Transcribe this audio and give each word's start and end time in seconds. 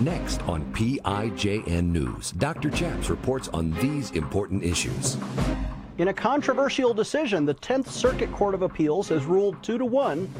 Next 0.00 0.40
on 0.42 0.64
PIJN 0.74 1.86
News, 1.86 2.30
Dr. 2.30 2.70
Chaps 2.70 3.10
reports 3.10 3.48
on 3.48 3.72
these 3.80 4.12
important 4.12 4.62
issues. 4.62 5.16
In 5.98 6.06
a 6.06 6.14
controversial 6.14 6.94
decision, 6.94 7.44
the 7.44 7.56
10th 7.56 7.88
Circuit 7.88 8.30
Court 8.30 8.54
of 8.54 8.62
Appeals 8.62 9.08
has 9.08 9.24
ruled 9.24 9.60
2 9.64 9.76
to 9.76 9.84
1 9.84 10.32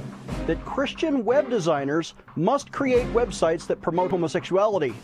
that 0.46 0.64
Christian 0.64 1.24
web 1.24 1.50
designers 1.50 2.14
must 2.36 2.70
create 2.70 3.06
websites 3.08 3.66
that 3.66 3.82
promote 3.82 4.12
homosexuality. 4.12 4.94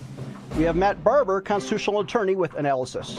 We 0.57 0.63
have 0.63 0.77
Matt 0.77 1.03
Barber, 1.03 1.41
constitutional 1.41 1.99
attorney, 1.99 2.37
with 2.37 2.55
analysis. 2.55 3.19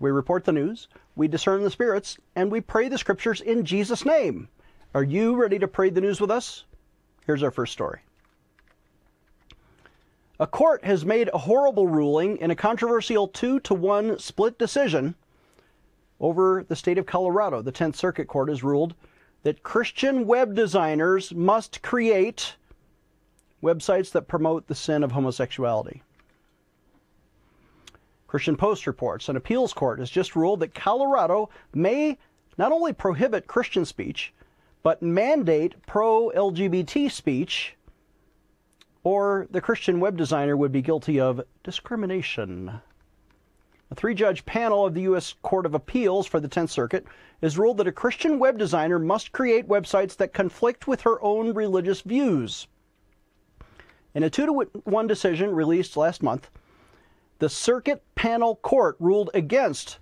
we 0.00 0.10
report 0.10 0.44
the 0.44 0.52
news, 0.52 0.88
we 1.14 1.28
discern 1.28 1.62
the 1.62 1.70
spirits, 1.70 2.18
and 2.34 2.50
we 2.50 2.60
pray 2.60 2.88
the 2.88 2.98
scriptures 2.98 3.40
in 3.40 3.64
Jesus' 3.64 4.04
name. 4.04 4.48
Are 4.94 5.04
you 5.04 5.36
ready 5.36 5.58
to 5.58 5.68
pray 5.68 5.90
the 5.90 6.00
news 6.00 6.20
with 6.20 6.30
us? 6.30 6.64
Here's 7.26 7.42
our 7.42 7.50
first 7.50 7.72
story. 7.72 8.00
A 10.40 10.46
court 10.46 10.82
has 10.84 11.04
made 11.04 11.28
a 11.32 11.38
horrible 11.38 11.86
ruling 11.86 12.38
in 12.38 12.50
a 12.50 12.56
controversial 12.56 13.28
2 13.28 13.60
to 13.60 13.74
1 13.74 14.18
split 14.18 14.58
decision 14.58 15.14
over 16.18 16.64
the 16.66 16.74
state 16.74 16.96
of 16.96 17.04
Colorado. 17.04 17.60
The 17.60 17.70
10th 17.70 17.96
Circuit 17.96 18.26
Court 18.26 18.48
has 18.48 18.64
ruled 18.64 18.94
that 19.42 19.62
Christian 19.62 20.26
web 20.26 20.54
designers 20.54 21.32
must 21.34 21.82
create 21.82 22.56
websites 23.62 24.10
that 24.12 24.28
promote 24.28 24.66
the 24.66 24.74
sin 24.74 25.04
of 25.04 25.12
homosexuality. 25.12 26.02
Christian 28.30 28.56
Post 28.56 28.86
reports 28.86 29.28
an 29.28 29.34
appeals 29.34 29.72
court 29.72 29.98
has 29.98 30.08
just 30.08 30.36
ruled 30.36 30.60
that 30.60 30.72
Colorado 30.72 31.50
may 31.74 32.16
not 32.56 32.70
only 32.70 32.92
prohibit 32.92 33.48
Christian 33.48 33.84
speech, 33.84 34.32
but 34.84 35.02
mandate 35.02 35.74
pro 35.84 36.30
LGBT 36.30 37.10
speech, 37.10 37.74
or 39.02 39.48
the 39.50 39.60
Christian 39.60 39.98
web 39.98 40.16
designer 40.16 40.56
would 40.56 40.70
be 40.70 40.80
guilty 40.80 41.18
of 41.18 41.40
discrimination. 41.64 42.80
A 43.90 43.96
three 43.96 44.14
judge 44.14 44.46
panel 44.46 44.86
of 44.86 44.94
the 44.94 45.02
U.S. 45.02 45.34
Court 45.42 45.66
of 45.66 45.74
Appeals 45.74 46.28
for 46.28 46.38
the 46.38 46.48
10th 46.48 46.70
Circuit 46.70 47.04
has 47.42 47.58
ruled 47.58 47.78
that 47.78 47.88
a 47.88 47.92
Christian 47.92 48.38
web 48.38 48.58
designer 48.58 49.00
must 49.00 49.32
create 49.32 49.66
websites 49.66 50.16
that 50.18 50.32
conflict 50.32 50.86
with 50.86 51.00
her 51.00 51.20
own 51.20 51.52
religious 51.52 52.02
views. 52.02 52.68
In 54.14 54.22
a 54.22 54.30
2 54.30 54.46
to 54.46 54.52
1 54.84 55.06
decision 55.08 55.52
released 55.52 55.96
last 55.96 56.22
month, 56.22 56.48
the 57.40 57.48
Circuit 57.48 58.02
Panel 58.14 58.56
Court 58.56 58.96
ruled 59.00 59.30
against 59.32 59.98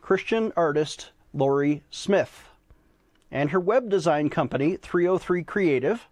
Christian 0.00 0.52
artist 0.56 1.10
Lorie 1.34 1.82
Smith 1.90 2.44
and 3.28 3.50
her 3.50 3.58
web 3.58 3.90
design 3.90 4.30
company, 4.30 4.76
303 4.76 5.42
Creative, 5.42 6.08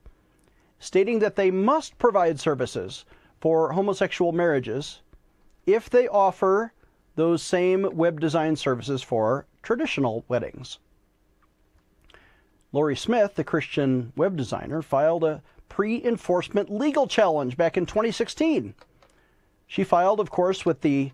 stating 0.80 1.20
that 1.20 1.36
they 1.36 1.52
must 1.52 1.96
provide 1.96 2.40
services 2.40 3.04
for 3.40 3.72
homosexual 3.72 4.32
marriages 4.32 5.00
if 5.64 5.88
they 5.88 6.08
offer 6.08 6.72
those 7.14 7.40
same 7.40 7.88
web 7.96 8.18
design 8.18 8.56
services 8.56 9.00
for 9.00 9.46
traditional 9.62 10.24
weddings. 10.26 10.80
Lorie 12.72 12.96
Smith, 12.96 13.36
the 13.36 13.44
Christian 13.44 14.12
web 14.16 14.36
designer, 14.36 14.82
filed 14.82 15.22
a 15.22 15.40
pre 15.68 16.04
enforcement 16.04 16.68
legal 16.68 17.06
challenge 17.06 17.56
back 17.56 17.76
in 17.76 17.86
2016 17.86 18.74
she 19.74 19.82
filed, 19.82 20.20
of 20.20 20.30
course, 20.30 20.64
with 20.64 20.82
the 20.82 21.10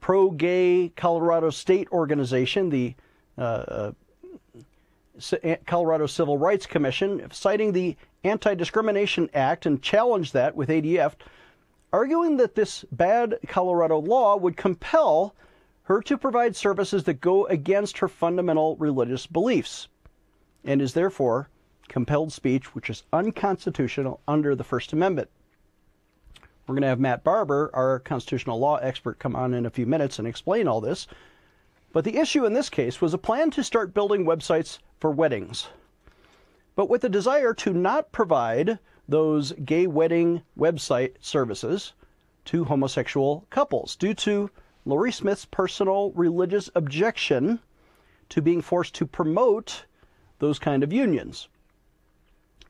pro 0.00 0.32
gay 0.32 0.90
Colorado 0.96 1.48
State 1.48 1.86
organization, 1.92 2.68
the 2.68 2.96
uh, 3.38 3.92
uh, 5.22 5.54
Colorado 5.64 6.08
Civil 6.08 6.36
Rights 6.36 6.66
Commission, 6.66 7.24
citing 7.30 7.70
the 7.70 7.96
Anti 8.24 8.56
Discrimination 8.56 9.30
Act 9.32 9.64
and 9.64 9.80
challenged 9.80 10.32
that 10.32 10.56
with 10.56 10.70
ADF, 10.70 11.12
arguing 11.92 12.36
that 12.38 12.56
this 12.56 12.84
bad 12.90 13.38
Colorado 13.46 14.00
law 14.00 14.36
would 14.36 14.56
compel 14.56 15.32
her 15.84 16.02
to 16.02 16.18
provide 16.18 16.56
services 16.56 17.04
that 17.04 17.20
go 17.20 17.46
against 17.46 17.98
her 17.98 18.08
fundamental 18.08 18.74
religious 18.78 19.28
beliefs 19.28 19.86
and 20.64 20.82
is 20.82 20.94
therefore 20.94 21.48
compelled 21.88 22.32
speech, 22.32 22.74
which 22.74 22.90
is 22.90 23.04
unconstitutional 23.12 24.18
under 24.26 24.56
the 24.56 24.64
First 24.64 24.92
Amendment. 24.92 25.30
We're 26.70 26.74
going 26.74 26.82
to 26.82 26.88
have 26.90 27.00
Matt 27.00 27.24
Barber, 27.24 27.68
our 27.74 27.98
constitutional 27.98 28.60
law 28.60 28.76
expert, 28.76 29.18
come 29.18 29.34
on 29.34 29.54
in 29.54 29.66
a 29.66 29.70
few 29.70 29.86
minutes 29.86 30.20
and 30.20 30.28
explain 30.28 30.68
all 30.68 30.80
this. 30.80 31.08
But 31.92 32.04
the 32.04 32.16
issue 32.16 32.46
in 32.46 32.52
this 32.52 32.70
case 32.70 33.00
was 33.00 33.12
a 33.12 33.18
plan 33.18 33.50
to 33.50 33.64
start 33.64 33.92
building 33.92 34.24
websites 34.24 34.78
for 35.00 35.10
weddings, 35.10 35.66
but 36.76 36.88
with 36.88 37.02
a 37.02 37.08
desire 37.08 37.54
to 37.54 37.72
not 37.72 38.12
provide 38.12 38.78
those 39.08 39.50
gay 39.64 39.88
wedding 39.88 40.42
website 40.56 41.14
services 41.18 41.92
to 42.44 42.66
homosexual 42.66 43.48
couples 43.50 43.96
due 43.96 44.14
to 44.14 44.48
Lorie 44.84 45.10
Smith's 45.10 45.46
personal 45.46 46.12
religious 46.12 46.70
objection 46.76 47.58
to 48.28 48.40
being 48.40 48.62
forced 48.62 48.94
to 48.94 49.06
promote 49.06 49.86
those 50.38 50.60
kind 50.60 50.84
of 50.84 50.92
unions. 50.92 51.48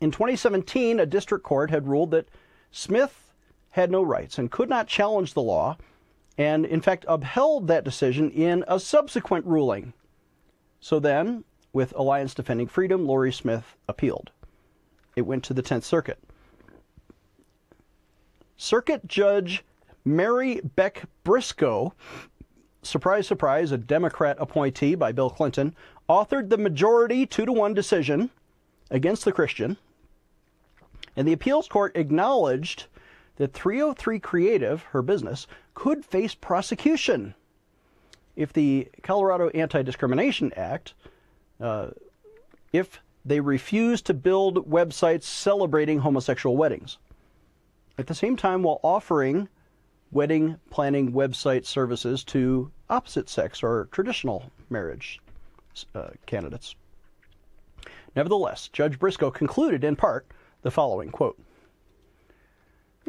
In 0.00 0.10
2017, 0.10 0.98
a 0.98 1.04
district 1.04 1.44
court 1.44 1.68
had 1.68 1.86
ruled 1.86 2.12
that 2.12 2.30
Smith 2.70 3.29
had 3.70 3.90
no 3.90 4.02
rights 4.02 4.38
and 4.38 4.50
could 4.50 4.68
not 4.68 4.88
challenge 4.88 5.34
the 5.34 5.42
law, 5.42 5.76
and 6.36 6.64
in 6.64 6.80
fact 6.80 7.04
upheld 7.08 7.68
that 7.68 7.84
decision 7.84 8.30
in 8.30 8.64
a 8.66 8.80
subsequent 8.80 9.46
ruling. 9.46 9.92
So 10.80 10.98
then, 10.98 11.44
with 11.72 11.92
Alliance 11.96 12.34
Defending 12.34 12.66
Freedom, 12.66 13.06
Lorie 13.06 13.32
Smith 13.32 13.76
appealed. 13.88 14.30
It 15.14 15.22
went 15.22 15.44
to 15.44 15.54
the 15.54 15.62
10th 15.62 15.84
Circuit. 15.84 16.18
Circuit 18.56 19.06
Judge 19.06 19.64
Mary 20.04 20.60
Beck 20.60 21.04
Briscoe, 21.24 21.94
surprise, 22.82 23.26
surprise, 23.26 23.72
a 23.72 23.78
Democrat 23.78 24.36
appointee 24.40 24.94
by 24.94 25.12
Bill 25.12 25.30
Clinton, 25.30 25.74
authored 26.08 26.48
the 26.48 26.58
majority 26.58 27.26
2 27.26 27.46
to 27.46 27.52
1 27.52 27.74
decision 27.74 28.30
against 28.90 29.24
the 29.24 29.32
Christian. 29.32 29.76
And 31.16 31.28
the 31.28 31.32
appeals 31.32 31.68
court 31.68 31.96
acknowledged 31.96 32.86
that 33.40 33.54
303 33.54 34.20
Creative, 34.20 34.82
her 34.82 35.00
business, 35.00 35.46
could 35.72 36.04
face 36.04 36.34
prosecution 36.34 37.34
if 38.36 38.52
the 38.52 38.86
Colorado 39.02 39.48
Anti 39.48 39.80
Discrimination 39.80 40.52
Act, 40.56 40.92
uh, 41.58 41.88
if 42.70 43.00
they 43.24 43.40
refuse 43.40 44.02
to 44.02 44.12
build 44.12 44.68
websites 44.68 45.22
celebrating 45.22 46.00
homosexual 46.00 46.54
weddings. 46.54 46.98
At 47.96 48.08
the 48.08 48.14
same 48.14 48.36
time, 48.36 48.62
while 48.62 48.78
offering 48.82 49.48
wedding 50.12 50.58
planning 50.68 51.12
website 51.12 51.64
services 51.64 52.22
to 52.24 52.70
opposite 52.90 53.30
sex 53.30 53.62
or 53.62 53.88
traditional 53.90 54.50
marriage 54.68 55.18
uh, 55.94 56.08
candidates. 56.26 56.74
Nevertheless, 58.14 58.68
Judge 58.68 58.98
Briscoe 58.98 59.30
concluded 59.30 59.82
in 59.82 59.96
part 59.96 60.26
the 60.60 60.70
following 60.70 61.08
quote 61.08 61.38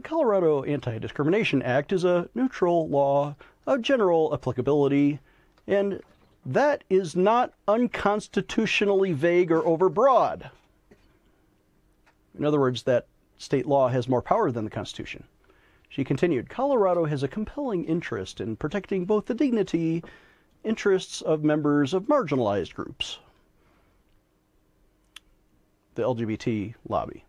the 0.01 0.09
Colorado 0.09 0.63
Anti 0.63 0.97
Discrimination 0.97 1.62
Act 1.62 1.94
is 1.94 2.03
a 2.03 2.28
neutral 2.34 2.89
law 2.89 3.35
of 3.67 3.84
general 3.84 4.33
applicability, 4.33 5.19
and 5.68 6.01
that 6.44 6.83
is 6.89 7.15
not 7.15 7.53
unconstitutionally 7.68 9.13
vague 9.13 9.51
or 9.51 9.62
overbroad. 9.62 10.50
In 12.36 12.44
other 12.44 12.59
words, 12.59 12.81
that 12.83 13.06
state 13.38 13.68
law 13.68 13.89
has 13.89 14.09
more 14.09 14.24
power 14.24 14.51
than 14.51 14.63
the 14.63 14.71
Constitution. 14.71 15.24
She 15.88 16.04
continued 16.04 16.50
Colorado 16.50 17.06
has 17.06 17.21
a 17.21 17.27
compelling 17.27 17.86
interest 17.86 18.42
in 18.42 18.56
protecting 18.56 19.06
both 19.06 19.27
the 19.27 19.36
dignity 19.36 20.04
interests 20.63 21.21
of 21.21 21.44
members 21.44 21.94
of 21.94 22.06
marginalized 22.06 22.74
groups, 22.74 23.19
the 25.94 26.01
LGBT 26.01 26.74
lobby 26.89 27.24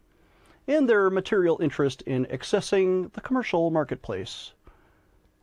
and 0.66 0.88
their 0.88 1.10
material 1.10 1.60
interest 1.60 2.02
in 2.02 2.26
accessing 2.26 3.12
the 3.12 3.20
commercial 3.20 3.70
marketplace. 3.70 4.52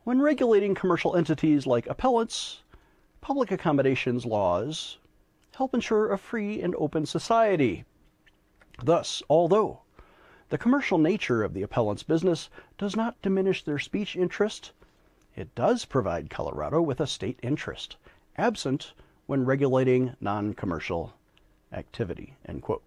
When 0.04 0.20
regulating 0.20 0.74
commercial 0.74 1.14
entities 1.14 1.66
like 1.66 1.86
appellants, 1.86 2.62
public 3.20 3.50
accommodations 3.50 4.24
laws 4.24 4.98
help 5.54 5.74
ensure 5.74 6.10
a 6.10 6.18
free 6.18 6.62
and 6.62 6.74
open 6.76 7.04
society. 7.04 7.84
Thus, 8.82 9.22
although 9.28 9.80
the 10.48 10.58
commercial 10.58 10.98
nature 10.98 11.42
of 11.42 11.52
the 11.52 11.62
appellant's 11.62 12.02
business 12.02 12.48
does 12.78 12.96
not 12.96 13.20
diminish 13.20 13.62
their 13.62 13.78
speech 13.78 14.16
interest, 14.16 14.72
it 15.36 15.54
does 15.54 15.84
provide 15.84 16.30
Colorado 16.30 16.80
with 16.80 16.98
a 16.98 17.06
state 17.06 17.38
interest, 17.42 17.96
absent 18.36 18.94
when 19.26 19.44
regulating 19.44 20.16
non 20.20 20.54
commercial 20.54 21.12
activity. 21.72 22.36
End 22.46 22.62
quote. 22.62 22.82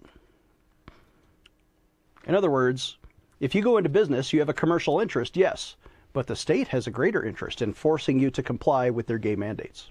In 2.25 2.35
other 2.35 2.49
words, 2.49 2.97
if 3.39 3.53
you 3.53 3.61
go 3.61 3.77
into 3.77 3.89
business, 3.89 4.31
you 4.31 4.39
have 4.39 4.49
a 4.49 4.53
commercial 4.53 4.99
interest, 4.99 5.35
yes, 5.35 5.75
but 6.13 6.27
the 6.27 6.35
state 6.35 6.69
has 6.69 6.87
a 6.87 6.91
greater 6.91 7.23
interest 7.23 7.61
in 7.61 7.73
forcing 7.73 8.19
you 8.19 8.29
to 8.31 8.43
comply 8.43 8.89
with 8.89 9.07
their 9.07 9.17
gay 9.17 9.35
mandates. 9.35 9.89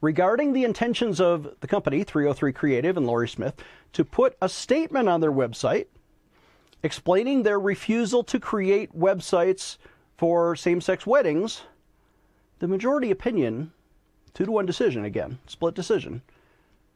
Regarding 0.00 0.52
the 0.52 0.64
intentions 0.64 1.20
of 1.20 1.54
the 1.60 1.66
company, 1.66 2.04
303 2.04 2.52
Creative 2.52 2.96
and 2.96 3.06
Lorie 3.06 3.28
Smith, 3.28 3.54
to 3.94 4.04
put 4.04 4.36
a 4.42 4.48
statement 4.48 5.08
on 5.08 5.20
their 5.20 5.32
website 5.32 5.86
explaining 6.82 7.42
their 7.42 7.58
refusal 7.58 8.22
to 8.24 8.38
create 8.38 8.94
websites 8.94 9.78
for 10.18 10.54
same 10.54 10.82
sex 10.82 11.06
weddings, 11.06 11.62
the 12.58 12.68
majority 12.68 13.10
opinion, 13.10 13.72
two 14.34 14.44
to 14.44 14.52
one 14.52 14.66
decision 14.66 15.04
again, 15.06 15.38
split 15.46 15.74
decision, 15.74 16.20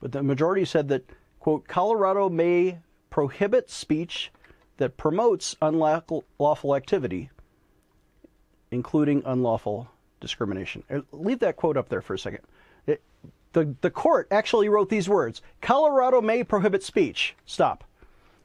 but 0.00 0.12
the 0.12 0.22
majority 0.22 0.66
said 0.66 0.88
that, 0.88 1.08
quote, 1.40 1.66
Colorado 1.66 2.28
may 2.28 2.78
prohibit 3.10 3.70
speech 3.70 4.30
that 4.78 4.96
promotes 4.96 5.56
unlawful 5.60 6.76
activity, 6.76 7.30
including 8.70 9.22
unlawful 9.24 9.88
discrimination. 10.20 10.82
Uh, 10.90 11.00
leave 11.12 11.40
that 11.40 11.56
quote 11.56 11.76
up 11.76 11.88
there 11.88 12.00
for 12.00 12.14
a 12.14 12.18
second. 12.18 12.40
It, 12.86 13.02
the, 13.52 13.74
the 13.80 13.90
court 13.90 14.28
actually 14.30 14.68
wrote 14.68 14.88
these 14.88 15.08
words 15.08 15.42
Colorado 15.60 16.20
may 16.20 16.44
prohibit 16.44 16.82
speech. 16.82 17.34
Stop. 17.46 17.84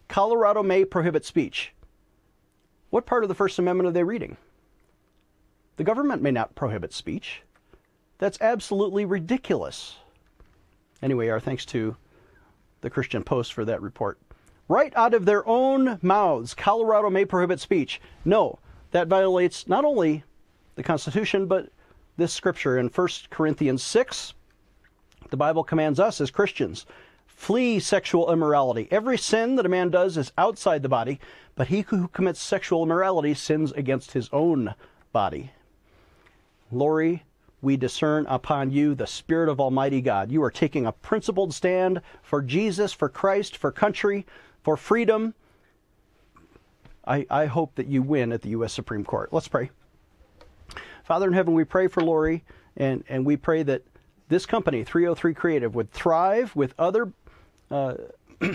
Colorado 0.08 0.64
may 0.64 0.86
prohibit 0.86 1.26
speech. 1.26 1.74
What 2.90 3.06
part 3.06 3.24
of 3.24 3.30
the 3.30 3.36
First 3.36 3.58
Amendment 3.58 3.88
are 3.88 3.94
they 3.94 4.04
reading? 4.04 4.38
The 5.78 5.84
government 5.84 6.22
may 6.22 6.32
not 6.32 6.54
prohibit 6.54 6.94
speech. 6.94 7.42
That's 8.20 8.40
absolutely 8.40 9.06
ridiculous. 9.06 9.96
Anyway, 11.02 11.30
our 11.30 11.40
thanks 11.40 11.66
to 11.66 11.98
the 12.82 12.90
Christian 12.90 13.24
Post 13.24 13.54
for 13.54 13.66
that 13.66 13.82
report. 13.82 14.20
Right 14.74 14.92
out 14.96 15.14
of 15.14 15.26
their 15.26 15.48
own 15.48 16.00
mouths, 16.02 16.56
Colorado 16.56 17.12
may 17.12 17.26
prohibit 17.26 17.60
speech. 17.60 18.02
No, 18.26 18.58
that 18.90 19.08
violates 19.08 19.68
not 19.68 19.86
only 19.86 20.24
the 20.74 20.82
Constitution, 20.82 21.46
but 21.46 21.70
this 22.18 22.34
scripture 22.34 22.80
in 22.80 22.88
1 22.88 23.08
Corinthians 23.30 23.84
6. 23.84 24.34
The 25.30 25.38
Bible 25.38 25.64
commands 25.64 26.00
us 26.00 26.20
as 26.20 26.32
Christians 26.32 26.88
flee 27.28 27.80
sexual 27.80 28.34
immorality. 28.34 28.88
Every 28.90 29.16
sin 29.16 29.58
that 29.58 29.66
a 29.68 29.70
man 29.70 29.92
does 29.92 30.18
is 30.18 30.32
outside 30.40 30.82
the 30.82 30.90
body, 30.90 31.20
but 31.54 31.68
he 31.68 31.82
who 31.82 32.08
commits 32.08 32.42
sexual 32.42 32.82
immorality 32.82 33.36
sins 33.36 33.74
against 33.74 34.14
his 34.14 34.28
own 34.34 34.74
body. 35.12 35.52
Lorie, 36.72 37.22
we 37.62 37.78
discern 37.78 38.26
upon 38.26 38.72
you 38.72 38.96
the 38.96 39.06
Spirit 39.06 39.50
of 39.50 39.62
Almighty 39.62 40.02
God. 40.02 40.32
You 40.32 40.42
are 40.42 40.50
taking 40.50 40.88
a 40.88 40.92
principled 40.92 41.54
stand 41.54 42.02
for 42.24 42.42
Jesus, 42.42 42.92
for 42.92 43.08
Christ, 43.08 43.56
for 43.56 43.72
country, 43.72 44.26
for 44.64 44.78
freedom. 44.78 45.34
I, 47.06 47.26
I 47.30 47.46
hope 47.46 47.76
that 47.76 47.88
you 47.88 48.02
win 48.02 48.32
at 48.32 48.42
the 48.42 48.50
U.S. 48.50 48.74
Supreme 48.74 49.04
Court. 49.04 49.32
Let's 49.32 49.48
pray. 49.48 49.70
Father 51.04 51.28
in 51.28 51.34
heaven, 51.34 51.54
we 51.54 51.66
pray 51.66 51.88
for 51.88 52.02
Lorie, 52.02 52.44
and, 52.78 53.04
and 53.10 53.26
we 53.26 53.36
pray 53.36 53.62
that 53.64 53.84
this 54.30 54.46
company, 54.46 54.84
303 54.84 55.34
Creative, 55.34 55.76
would 55.76 55.92
thrive 55.92 56.56
with 56.56 56.74
other 56.80 57.12
uh, 57.70 57.96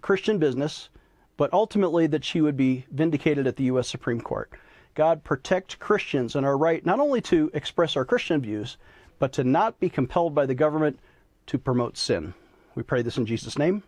Christian 0.00 0.38
business, 0.38 0.88
but 1.36 1.52
ultimately 1.52 2.08
that 2.08 2.24
she 2.24 2.40
would 2.40 2.56
be 2.56 2.84
vindicated 2.90 3.46
at 3.46 3.56
the 3.56 3.64
U.S. 3.64 3.88
Supreme 3.88 4.20
Court. 4.20 4.50
God, 4.94 5.24
protect 5.24 5.78
Christians 5.78 6.36
and 6.36 6.44
our 6.44 6.58
right 6.58 6.84
not 6.84 7.00
only 7.00 7.20
to 7.22 7.50
express 7.54 7.96
our 7.96 8.04
Christian 8.04 8.40
views, 8.42 8.76
but 9.18 9.32
to 9.34 9.44
not 9.44 9.78
be 9.78 9.88
compelled 9.88 10.34
by 10.34 10.46
the 10.46 10.54
government 10.54 10.98
to 11.46 11.58
promote 11.58 11.96
sin. 11.96 12.34
We 12.74 12.82
pray 12.82 13.02
this 13.02 13.16
in 13.16 13.24
Jesus' 13.24 13.56
name. 13.56 13.82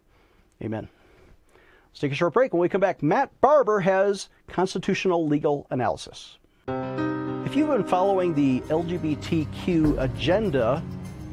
Amen. 0.62 0.88
Let's 1.94 2.00
take 2.00 2.10
a 2.10 2.16
short 2.16 2.32
break. 2.32 2.52
When 2.52 2.60
we 2.60 2.68
come 2.68 2.80
back, 2.80 3.04
Matt 3.04 3.30
Barber 3.40 3.78
has 3.78 4.28
constitutional 4.48 5.28
legal 5.28 5.68
analysis. 5.70 6.38
If 6.66 7.54
you've 7.54 7.68
been 7.68 7.84
following 7.84 8.34
the 8.34 8.62
LGBTQ 8.62 10.02
agenda, 10.02 10.82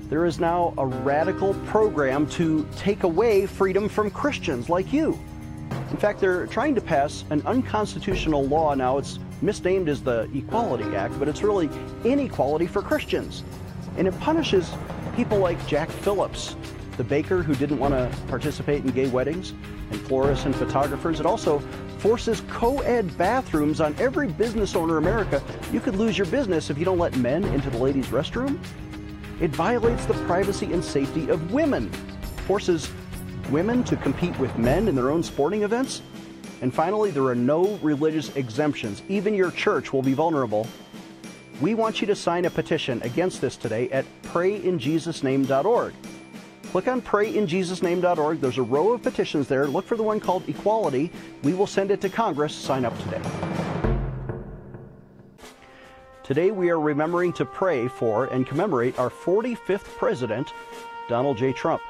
there 0.07 0.23
is 0.23 0.39
now 0.39 0.75
a 0.77 0.85
radical 0.85 1.55
program 1.65 2.27
to 2.31 2.69
take 2.77 3.01
away 3.01 3.47
freedom 3.47 3.89
from 3.89 4.11
Christians 4.11 4.69
like 4.69 4.93
you. 4.93 5.19
In 5.89 5.97
fact, 5.97 6.19
they're 6.19 6.45
trying 6.45 6.75
to 6.75 6.81
pass 6.81 7.25
an 7.31 7.41
unconstitutional 7.47 8.45
law 8.45 8.75
now. 8.75 8.99
It's 8.99 9.17
misnamed 9.41 9.89
as 9.89 10.03
the 10.03 10.29
Equality 10.31 10.95
Act, 10.95 11.17
but 11.17 11.27
it's 11.27 11.41
really 11.41 11.71
inequality 12.03 12.67
for 12.67 12.83
Christians. 12.83 13.43
And 13.97 14.07
it 14.07 14.19
punishes 14.19 14.71
people 15.15 15.39
like 15.39 15.65
Jack 15.65 15.89
Phillips, 15.89 16.55
the 16.97 17.03
baker 17.03 17.41
who 17.41 17.55
didn't 17.55 17.79
want 17.79 17.95
to 17.95 18.15
participate 18.27 18.85
in 18.85 18.91
gay 18.91 19.07
weddings, 19.07 19.55
and 19.91 20.01
florists 20.01 20.45
and 20.45 20.55
photographers. 20.55 21.19
It 21.19 21.25
also 21.25 21.59
forces 21.99 22.41
co 22.49 22.79
ed 22.79 23.15
bathrooms 23.17 23.79
on 23.79 23.95
every 23.99 24.27
business 24.27 24.75
owner 24.75 24.97
in 24.97 25.03
America. 25.03 25.43
You 25.71 25.79
could 25.79 25.95
lose 25.95 26.17
your 26.17 26.27
business 26.27 26.69
if 26.69 26.77
you 26.77 26.85
don't 26.85 26.97
let 26.97 27.15
men 27.17 27.43
into 27.45 27.69
the 27.69 27.77
ladies' 27.77 28.07
restroom. 28.07 28.59
It 29.39 29.51
violates 29.51 30.05
the 30.05 30.13
privacy 30.25 30.71
and 30.73 30.83
safety 30.83 31.29
of 31.29 31.51
women, 31.51 31.91
forces 32.47 32.91
women 33.49 33.83
to 33.85 33.95
compete 33.97 34.37
with 34.39 34.57
men 34.57 34.87
in 34.87 34.95
their 34.95 35.09
own 35.11 35.23
sporting 35.23 35.63
events. 35.63 36.01
And 36.61 36.73
finally, 36.73 37.11
there 37.11 37.25
are 37.25 37.35
no 37.35 37.77
religious 37.81 38.35
exemptions. 38.35 39.01
Even 39.09 39.33
your 39.33 39.51
church 39.51 39.91
will 39.91 40.03
be 40.03 40.13
vulnerable. 40.13 40.67
We 41.59 41.75
want 41.75 42.01
you 42.01 42.07
to 42.07 42.15
sign 42.15 42.45
a 42.45 42.49
petition 42.49 43.01
against 43.03 43.41
this 43.41 43.55
today 43.55 43.89
at 43.89 44.05
prayinjesusname.org. 44.23 45.93
Click 46.71 46.87
on 46.87 47.01
prayinjesusname.org. 47.01 48.41
There's 48.41 48.57
a 48.57 48.63
row 48.63 48.93
of 48.93 49.03
petitions 49.03 49.47
there. 49.47 49.67
Look 49.67 49.85
for 49.85 49.97
the 49.97 50.03
one 50.03 50.19
called 50.19 50.47
Equality. 50.47 51.11
We 51.43 51.53
will 51.53 51.67
send 51.67 51.91
it 51.91 52.01
to 52.01 52.09
Congress. 52.09 52.55
Sign 52.55 52.85
up 52.85 52.97
today. 52.99 53.21
Today 56.23 56.51
we 56.51 56.69
are 56.69 56.79
remembering 56.79 57.33
to 57.33 57.45
pray 57.45 57.87
for 57.87 58.25
and 58.27 58.47
commemorate 58.47 58.97
our 58.97 59.09
45th 59.09 59.83
president, 59.97 60.53
Donald 61.09 61.37
J. 61.37 61.51
Trump 61.51 61.81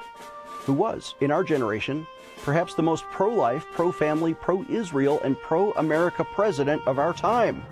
who 0.65 0.73
was, 0.73 1.15
in 1.21 1.31
our 1.31 1.43
generation, 1.43 2.05
perhaps 2.43 2.73
the 2.73 2.83
most 2.83 3.03
pro 3.05 3.33
life, 3.33 3.65
pro 3.71 3.91
family, 3.91 4.33
pro 4.33 4.63
Israel, 4.69 5.19
and 5.23 5.39
pro 5.41 5.71
America 5.73 6.23
president 6.23 6.81
of 6.87 6.99
our 6.99 7.13
time. 7.13 7.63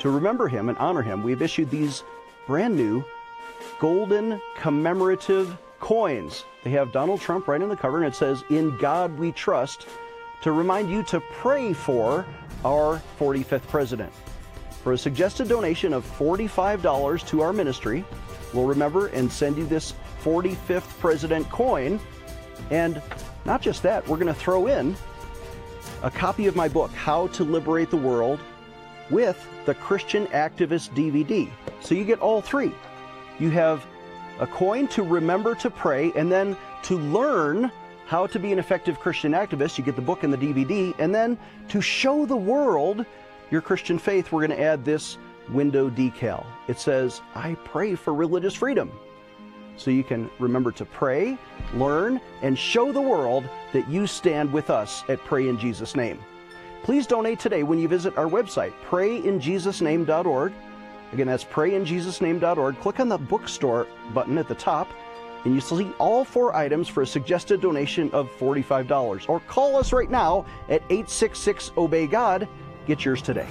To 0.00 0.10
remember 0.10 0.48
him 0.48 0.68
and 0.68 0.78
honor 0.78 1.02
him, 1.02 1.22
we've 1.22 1.42
issued 1.42 1.70
these 1.70 2.04
brand 2.46 2.76
new 2.76 3.04
golden 3.80 4.40
commemorative 4.56 5.56
coins. 5.80 6.44
They 6.64 6.70
have 6.70 6.92
Donald 6.92 7.20
Trump 7.20 7.48
right 7.48 7.60
on 7.60 7.68
the 7.68 7.76
cover, 7.76 7.98
and 7.98 8.06
it 8.06 8.16
says, 8.16 8.42
In 8.50 8.76
God 8.78 9.18
We 9.18 9.32
Trust, 9.32 9.86
to 10.42 10.52
remind 10.52 10.90
you 10.90 11.02
to 11.04 11.20
pray 11.20 11.72
for 11.72 12.26
our 12.64 13.02
45th 13.18 13.66
president. 13.68 14.12
For 14.82 14.92
a 14.92 14.98
suggested 14.98 15.48
donation 15.48 15.92
of 15.92 16.04
$45 16.18 17.26
to 17.28 17.42
our 17.42 17.52
ministry, 17.52 18.04
we'll 18.54 18.66
remember 18.66 19.08
and 19.08 19.30
send 19.30 19.56
you 19.56 19.66
this 19.66 19.94
45th 20.22 20.98
president 20.98 21.48
coin. 21.50 22.00
And 22.70 23.02
not 23.44 23.62
just 23.62 23.82
that, 23.82 24.06
we're 24.06 24.16
going 24.16 24.32
to 24.32 24.34
throw 24.34 24.66
in 24.66 24.96
a 26.02 26.10
copy 26.10 26.46
of 26.46 26.54
my 26.54 26.68
book, 26.68 26.90
How 26.92 27.26
to 27.28 27.44
Liberate 27.44 27.90
the 27.90 27.96
World, 27.96 28.40
with 29.10 29.48
the 29.64 29.74
Christian 29.74 30.26
Activist 30.28 30.90
DVD. 30.94 31.50
So 31.80 31.94
you 31.94 32.04
get 32.04 32.20
all 32.20 32.40
three. 32.40 32.72
You 33.38 33.50
have 33.50 33.86
a 34.40 34.46
coin 34.46 34.88
to 34.88 35.02
remember 35.02 35.54
to 35.56 35.70
pray, 35.70 36.12
and 36.16 36.30
then 36.30 36.56
to 36.84 36.98
learn 36.98 37.70
how 38.06 38.26
to 38.26 38.38
be 38.38 38.52
an 38.52 38.58
effective 38.58 38.98
Christian 39.00 39.32
activist, 39.32 39.76
you 39.76 39.84
get 39.84 39.96
the 39.96 40.02
book 40.02 40.22
and 40.22 40.32
the 40.32 40.38
DVD, 40.38 40.94
and 40.98 41.14
then 41.14 41.38
to 41.68 41.80
show 41.80 42.24
the 42.24 42.36
world 42.36 43.04
your 43.50 43.60
Christian 43.60 43.98
faith, 43.98 44.32
we're 44.32 44.46
going 44.46 44.58
to 44.58 44.64
add 44.64 44.84
this 44.84 45.18
window 45.50 45.90
decal. 45.90 46.44
It 46.68 46.78
says, 46.78 47.20
I 47.34 47.54
pray 47.64 47.94
for 47.94 48.14
religious 48.14 48.54
freedom 48.54 48.92
so 49.76 49.90
you 49.90 50.04
can 50.04 50.30
remember 50.38 50.72
to 50.72 50.84
pray, 50.84 51.38
learn, 51.74 52.20
and 52.42 52.58
show 52.58 52.92
the 52.92 53.00
world 53.00 53.48
that 53.72 53.88
you 53.88 54.06
stand 54.06 54.52
with 54.52 54.70
us 54.70 55.04
at 55.08 55.24
Pray 55.24 55.48
in 55.48 55.58
Jesus' 55.58 55.94
Name. 55.94 56.18
Please 56.82 57.06
donate 57.06 57.38
today 57.38 57.62
when 57.62 57.78
you 57.78 57.88
visit 57.88 58.16
our 58.16 58.26
website, 58.26 58.72
prayinjesusname.org. 58.88 60.52
Again, 61.12 61.26
that's 61.26 61.44
prayinjesusname.org. 61.44 62.80
Click 62.80 63.00
on 63.00 63.08
the 63.08 63.18
bookstore 63.18 63.86
button 64.12 64.36
at 64.36 64.48
the 64.48 64.54
top, 64.54 64.88
and 65.44 65.54
you 65.54 65.60
see 65.60 65.90
all 65.98 66.24
four 66.24 66.54
items 66.54 66.88
for 66.88 67.02
a 67.02 67.06
suggested 67.06 67.60
donation 67.60 68.10
of 68.12 68.28
$45. 68.38 69.28
Or 69.28 69.40
call 69.40 69.76
us 69.76 69.92
right 69.92 70.10
now 70.10 70.44
at 70.68 70.82
866 70.90 71.72
Obey 71.76 72.06
God. 72.06 72.46
Get 72.86 73.04
yours 73.04 73.22
today. 73.22 73.46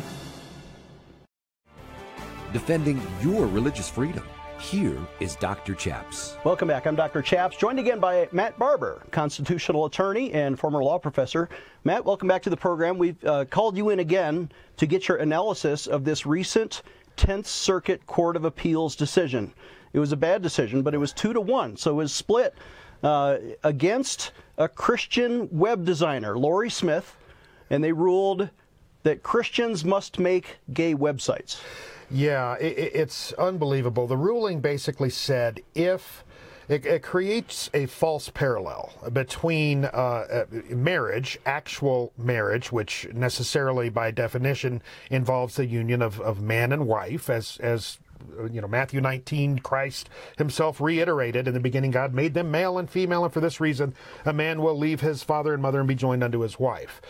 Defending 2.53 3.01
your 3.21 3.45
religious 3.45 3.89
freedom 3.89 4.23
Here 4.59 4.97
is 5.19 5.35
Dr. 5.35 5.75
Chaps. 5.75 6.35
Welcome 6.43 6.67
back. 6.67 6.87
I'm 6.87 6.95
Dr. 6.95 7.21
Chaps, 7.21 7.57
joined 7.57 7.77
again 7.77 7.99
by 7.99 8.27
Matt 8.31 8.57
Barber, 8.57 9.03
constitutional 9.11 9.85
attorney 9.85 10.33
and 10.33 10.57
former 10.57 10.83
law 10.83 10.97
professor. 10.97 11.49
Matt, 11.83 12.05
welcome 12.05 12.27
back 12.27 12.41
to 12.43 12.49
the 12.49 12.57
program. 12.57 12.97
We've 12.97 13.23
uh, 13.23 13.45
called 13.45 13.77
you 13.77 13.91
in 13.91 13.99
again 13.99 14.51
to 14.77 14.87
get 14.87 15.07
your 15.07 15.17
analysis 15.17 15.85
of 15.85 16.05
this 16.05 16.25
recent 16.25 16.81
10th 17.17 17.47
Circuit 17.47 18.05
Court 18.05 18.35
of 18.35 18.45
Appeals 18.45 18.95
decision. 18.95 19.53
It 19.93 19.99
was 19.99 20.11
a 20.11 20.17
bad 20.17 20.41
decision, 20.41 20.81
but 20.81 20.93
it 20.93 20.99
was 20.99 21.11
two 21.11 21.33
to 21.33 21.41
one, 21.41 21.75
so 21.75 21.91
it 21.91 21.95
was 21.95 22.13
split 22.13 22.53
uh, 23.03 23.37
against 23.63 24.31
a 24.57 24.67
Christian 24.67 25.49
web 25.51 25.85
designer, 25.85 26.37
Lorie 26.37 26.69
Smith, 26.69 27.17
and 27.69 27.83
they 27.83 27.91
ruled 27.91 28.49
that 29.03 29.23
Christians 29.23 29.85
must 29.85 30.19
make 30.19 30.57
gay 30.73 30.93
websites. 30.93 31.61
Yeah, 32.09 32.55
it, 32.55 32.77
it's 32.93 33.33
unbelievable. 33.33 34.07
The 34.07 34.17
ruling 34.17 34.61
basically 34.61 35.09
said 35.09 35.61
if 35.75 36.23
it, 36.69 36.85
it 36.85 37.01
creates 37.01 37.69
a 37.73 37.85
false 37.85 38.29
parallel 38.29 38.91
between 39.13 39.85
uh, 39.85 39.87
uh, 39.87 40.45
marriage, 40.69 41.39
actual 41.45 42.11
marriage, 42.17 42.71
which 42.71 43.07
necessarily 43.13 43.89
by 43.89 44.11
definition 44.11 44.81
involves 45.09 45.55
the 45.55 45.65
union 45.65 46.01
of, 46.01 46.19
of 46.21 46.41
man 46.41 46.71
and 46.71 46.87
wife, 46.87 47.29
as 47.29 47.57
as 47.57 47.99
you 48.51 48.61
know, 48.61 48.67
Matthew 48.67 48.99
19, 48.99 49.59
Christ 49.59 50.09
himself 50.37 50.81
reiterated 50.81 51.47
in 51.47 51.53
the 51.53 51.59
beginning, 51.59 51.91
God 51.91 52.13
made 52.13 52.33
them 52.33 52.51
male 52.51 52.77
and 52.77 52.89
female, 52.89 53.23
and 53.23 53.33
for 53.33 53.39
this 53.39 53.59
reason, 53.59 53.93
a 54.25 54.33
man 54.33 54.61
will 54.61 54.77
leave 54.77 55.01
his 55.01 55.23
father 55.23 55.53
and 55.53 55.61
mother 55.61 55.79
and 55.79 55.87
be 55.87 55.95
joined 55.95 56.23
unto 56.23 56.39
his 56.39 56.59
wife. 56.59 57.01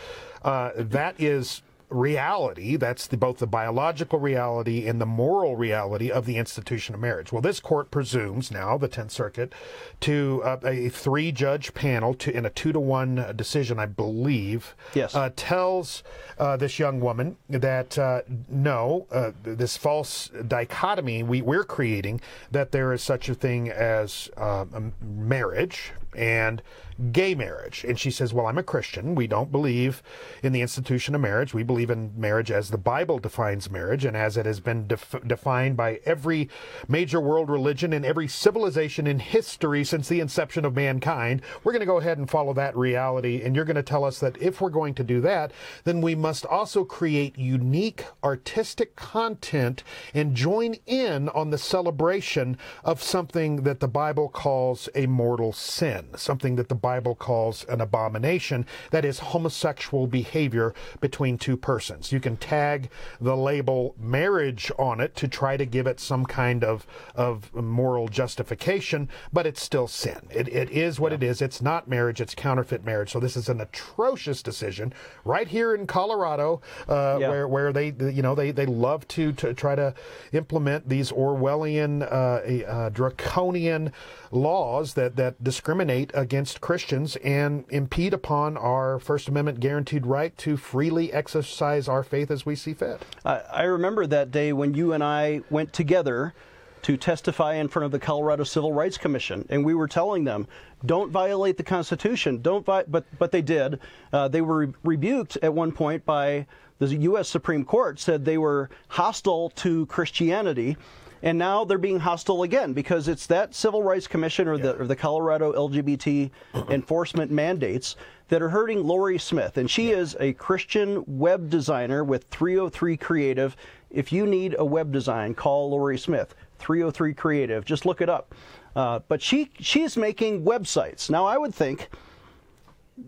Uh, 0.42 0.70
that 0.76 1.20
is 1.20 1.62
reality. 1.90 2.76
That's 2.76 3.06
the, 3.06 3.16
both 3.16 3.38
the 3.38 3.46
biological 3.46 4.18
reality 4.18 4.86
and 4.86 5.00
the 5.00 5.06
moral 5.06 5.56
reality 5.56 6.10
of 6.10 6.26
the 6.26 6.36
institution 6.36 6.94
of 6.94 7.00
marriage. 7.00 7.32
Well, 7.32 7.42
this 7.42 7.60
court 7.60 7.90
presumes 7.90 8.50
now, 8.50 8.78
the 8.78 8.88
Tenth 8.88 9.10
Circuit, 9.10 9.52
to 10.00 10.42
uh, 10.44 10.58
a 10.64 10.88
three-judge 10.88 11.74
panel 11.74 12.14
to 12.14 12.36
in 12.36 12.44
a 12.46 12.50
two 12.50 12.72
to 12.72 12.80
one 12.80 13.32
decision, 13.36 13.78
I 13.78 13.86
believe, 13.86 14.74
yes. 14.94 15.14
uh, 15.14 15.30
tells 15.36 16.02
uh, 16.38 16.56
this 16.56 16.78
young 16.78 17.00
woman 17.00 17.36
that 17.48 17.98
uh, 17.98 18.22
no, 18.48 19.06
uh, 19.10 19.32
this 19.42 19.76
false 19.76 20.30
dichotomy 20.46 21.22
we, 21.22 21.42
we're 21.42 21.64
creating 21.64 22.20
that 22.50 22.72
there 22.72 22.92
is 22.92 23.02
such 23.02 23.28
a 23.28 23.34
thing 23.34 23.70
as 23.70 24.30
uh, 24.36 24.64
marriage 25.00 25.92
and 26.14 26.62
gay 27.12 27.34
marriage. 27.34 27.84
And 27.84 27.98
she 27.98 28.10
says, 28.10 28.34
Well, 28.34 28.46
I'm 28.46 28.58
a 28.58 28.62
Christian. 28.62 29.14
We 29.14 29.26
don't 29.26 29.52
believe 29.52 30.02
in 30.42 30.52
the 30.52 30.60
institution 30.60 31.14
of 31.14 31.20
marriage. 31.20 31.54
We 31.54 31.62
believe 31.62 31.90
in 31.90 32.12
marriage 32.16 32.50
as 32.50 32.70
the 32.70 32.78
Bible 32.78 33.18
defines 33.18 33.70
marriage 33.70 34.04
and 34.04 34.16
as 34.16 34.36
it 34.36 34.46
has 34.46 34.60
been 34.60 34.86
def- 34.86 35.14
defined 35.26 35.76
by 35.76 36.00
every 36.04 36.48
major 36.88 37.20
world 37.20 37.50
religion 37.50 37.92
and 37.92 38.04
every 38.04 38.28
civilization 38.28 39.06
in 39.06 39.18
history 39.20 39.84
since 39.84 40.08
the 40.08 40.20
inception 40.20 40.64
of 40.64 40.74
mankind. 40.74 41.42
We're 41.62 41.72
going 41.72 41.80
to 41.80 41.86
go 41.86 41.98
ahead 41.98 42.18
and 42.18 42.28
follow 42.28 42.52
that 42.54 42.76
reality. 42.76 43.42
And 43.42 43.54
you're 43.54 43.64
going 43.64 43.76
to 43.76 43.82
tell 43.82 44.04
us 44.04 44.18
that 44.20 44.40
if 44.42 44.60
we're 44.60 44.70
going 44.70 44.94
to 44.94 45.04
do 45.04 45.20
that, 45.20 45.52
then 45.84 46.00
we 46.00 46.14
must 46.14 46.44
also 46.44 46.84
create 46.84 47.38
unique 47.38 48.04
artistic 48.24 48.96
content 48.96 49.82
and 50.14 50.34
join 50.34 50.74
in 50.86 51.28
on 51.30 51.50
the 51.50 51.58
celebration 51.58 52.58
of 52.84 53.02
something 53.02 53.62
that 53.62 53.80
the 53.80 53.88
Bible 53.88 54.28
calls 54.28 54.88
a 54.94 55.06
mortal 55.06 55.52
sin, 55.52 56.08
something 56.16 56.56
that 56.56 56.68
the 56.68 56.74
Bible 56.88 57.14
calls 57.14 57.64
an 57.64 57.82
abomination, 57.82 58.64
that 58.92 59.04
is 59.04 59.18
homosexual 59.18 60.06
behavior 60.06 60.72
between 61.02 61.36
two 61.36 61.56
persons. 61.70 62.12
You 62.12 62.20
can 62.26 62.38
tag 62.38 62.88
the 63.20 63.36
label 63.36 63.94
marriage 63.98 64.72
on 64.78 64.98
it 64.98 65.14
to 65.16 65.28
try 65.28 65.58
to 65.58 65.66
give 65.66 65.86
it 65.86 66.00
some 66.00 66.24
kind 66.24 66.64
of, 66.64 66.86
of 67.14 67.54
moral 67.54 68.08
justification, 68.08 69.10
but 69.34 69.46
it's 69.46 69.62
still 69.62 69.86
sin. 69.86 70.20
It, 70.30 70.48
it 70.48 70.70
is 70.70 70.98
what 70.98 71.12
yeah. 71.12 71.16
it 71.16 71.22
is. 71.24 71.42
It's 71.42 71.60
not 71.60 71.88
marriage, 71.88 72.22
it's 72.22 72.34
counterfeit 72.34 72.82
marriage. 72.86 73.10
So 73.12 73.20
this 73.20 73.36
is 73.36 73.50
an 73.50 73.60
atrocious 73.60 74.42
decision 74.42 74.94
right 75.26 75.48
here 75.48 75.74
in 75.74 75.86
Colorado, 75.86 76.62
uh, 76.88 77.18
yeah. 77.20 77.28
where, 77.28 77.48
where 77.48 77.70
they, 77.70 77.88
you 78.18 78.22
know, 78.22 78.34
they, 78.34 78.50
they 78.50 78.64
love 78.64 79.06
to, 79.08 79.32
to 79.34 79.52
try 79.52 79.74
to 79.74 79.92
implement 80.32 80.88
these 80.88 81.12
Orwellian, 81.12 82.00
uh, 82.00 82.64
uh, 82.66 82.88
draconian 82.88 83.92
laws 84.30 84.94
that, 84.94 85.16
that 85.16 85.44
discriminate 85.44 86.10
against 86.14 86.62
Christians 86.62 86.77
and 87.16 87.64
impede 87.68 88.14
upon 88.14 88.56
our 88.56 88.98
First 88.98 89.28
Amendment 89.28 89.60
guaranteed 89.60 90.06
right 90.06 90.36
to 90.38 90.56
freely 90.56 91.12
exercise 91.12 91.88
our 91.88 92.02
faith 92.02 92.30
as 92.30 92.46
we 92.46 92.54
see 92.54 92.74
fit. 92.74 93.02
I, 93.24 93.40
I 93.52 93.62
remember 93.64 94.06
that 94.06 94.30
day 94.30 94.52
when 94.52 94.74
you 94.74 94.92
and 94.92 95.02
I 95.02 95.42
went 95.50 95.72
together 95.72 96.34
to 96.82 96.96
testify 96.96 97.54
in 97.54 97.68
front 97.68 97.86
of 97.86 97.90
the 97.90 97.98
Colorado 97.98 98.44
Civil 98.44 98.72
Rights 98.72 98.98
Commission, 98.98 99.46
and 99.50 99.64
we 99.64 99.74
were 99.74 99.88
telling 99.88 100.24
them, 100.24 100.46
"Don't 100.86 101.10
violate 101.10 101.56
the 101.56 101.64
Constitution." 101.64 102.40
Don't 102.40 102.64
vi-, 102.64 102.84
but 102.86 103.04
but 103.18 103.32
they 103.32 103.42
did. 103.42 103.80
Uh, 104.12 104.28
they 104.28 104.40
were 104.40 104.66
re- 104.66 104.72
rebuked 104.84 105.36
at 105.42 105.52
one 105.52 105.72
point 105.72 106.04
by 106.06 106.46
the 106.78 106.86
U.S. 106.86 107.28
Supreme 107.28 107.64
Court, 107.64 107.98
said 107.98 108.24
they 108.24 108.38
were 108.38 108.70
hostile 108.88 109.50
to 109.56 109.86
Christianity 109.86 110.76
and 111.22 111.38
now 111.38 111.64
they're 111.64 111.78
being 111.78 111.98
hostile 111.98 112.42
again 112.42 112.72
because 112.72 113.08
it's 113.08 113.26
that 113.26 113.54
Civil 113.54 113.82
Rights 113.82 114.06
Commission 114.06 114.48
or, 114.48 114.56
yeah. 114.56 114.62
the, 114.62 114.76
or 114.78 114.86
the 114.86 114.96
Colorado 114.96 115.52
LGBT 115.52 116.30
enforcement 116.70 117.30
mandates 117.30 117.96
that 118.28 118.42
are 118.42 118.48
hurting 118.48 118.84
Lorie 118.84 119.18
Smith. 119.18 119.56
And 119.56 119.70
she 119.70 119.90
yeah. 119.90 119.96
is 119.96 120.16
a 120.20 120.32
Christian 120.34 121.02
web 121.06 121.50
designer 121.50 122.04
with 122.04 122.24
303 122.24 122.96
Creative. 122.96 123.56
If 123.90 124.12
you 124.12 124.26
need 124.26 124.54
a 124.58 124.64
web 124.64 124.92
design, 124.92 125.34
call 125.34 125.70
Lorie 125.70 125.98
Smith. 125.98 126.34
303 126.58 127.14
Creative. 127.14 127.64
Just 127.64 127.86
look 127.86 128.00
it 128.00 128.08
up. 128.08 128.34
Uh, 128.76 129.00
but 129.08 129.20
she 129.22 129.50
she's 129.58 129.96
making 129.96 130.44
websites. 130.44 131.10
Now, 131.10 131.24
I 131.24 131.38
would 131.38 131.54
think 131.54 131.88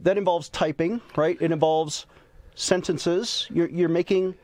that 0.02 0.16
involves 0.16 0.48
typing, 0.48 1.00
right? 1.16 1.36
It 1.40 1.52
involves 1.52 2.06
sentences. 2.54 3.46
You're, 3.52 3.68
you're 3.68 3.88
making 3.88 4.34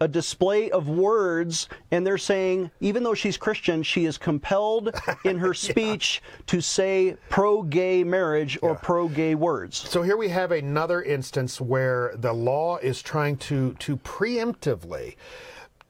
a 0.00 0.08
display 0.08 0.70
of 0.70 0.88
words, 0.88 1.68
and 1.90 2.06
they're 2.06 2.18
saying, 2.18 2.70
even 2.80 3.02
though 3.02 3.14
she's 3.14 3.36
Christian, 3.36 3.82
she 3.82 4.06
is 4.06 4.16
compelled 4.16 4.94
in 5.24 5.38
her 5.38 5.52
speech 5.52 6.22
yeah. 6.22 6.42
to 6.46 6.60
say 6.60 7.16
pro 7.28 7.62
gay 7.62 8.02
marriage 8.02 8.58
or 8.62 8.70
yeah. 8.70 8.78
pro 8.82 9.08
gay 9.08 9.34
words. 9.34 9.76
So 9.76 10.02
here 10.02 10.16
we 10.16 10.28
have 10.30 10.52
another 10.52 11.02
instance 11.02 11.60
where 11.60 12.12
the 12.16 12.32
law 12.32 12.78
is 12.78 13.02
trying 13.02 13.36
to, 13.38 13.74
to 13.74 13.96
preemptively 13.98 15.16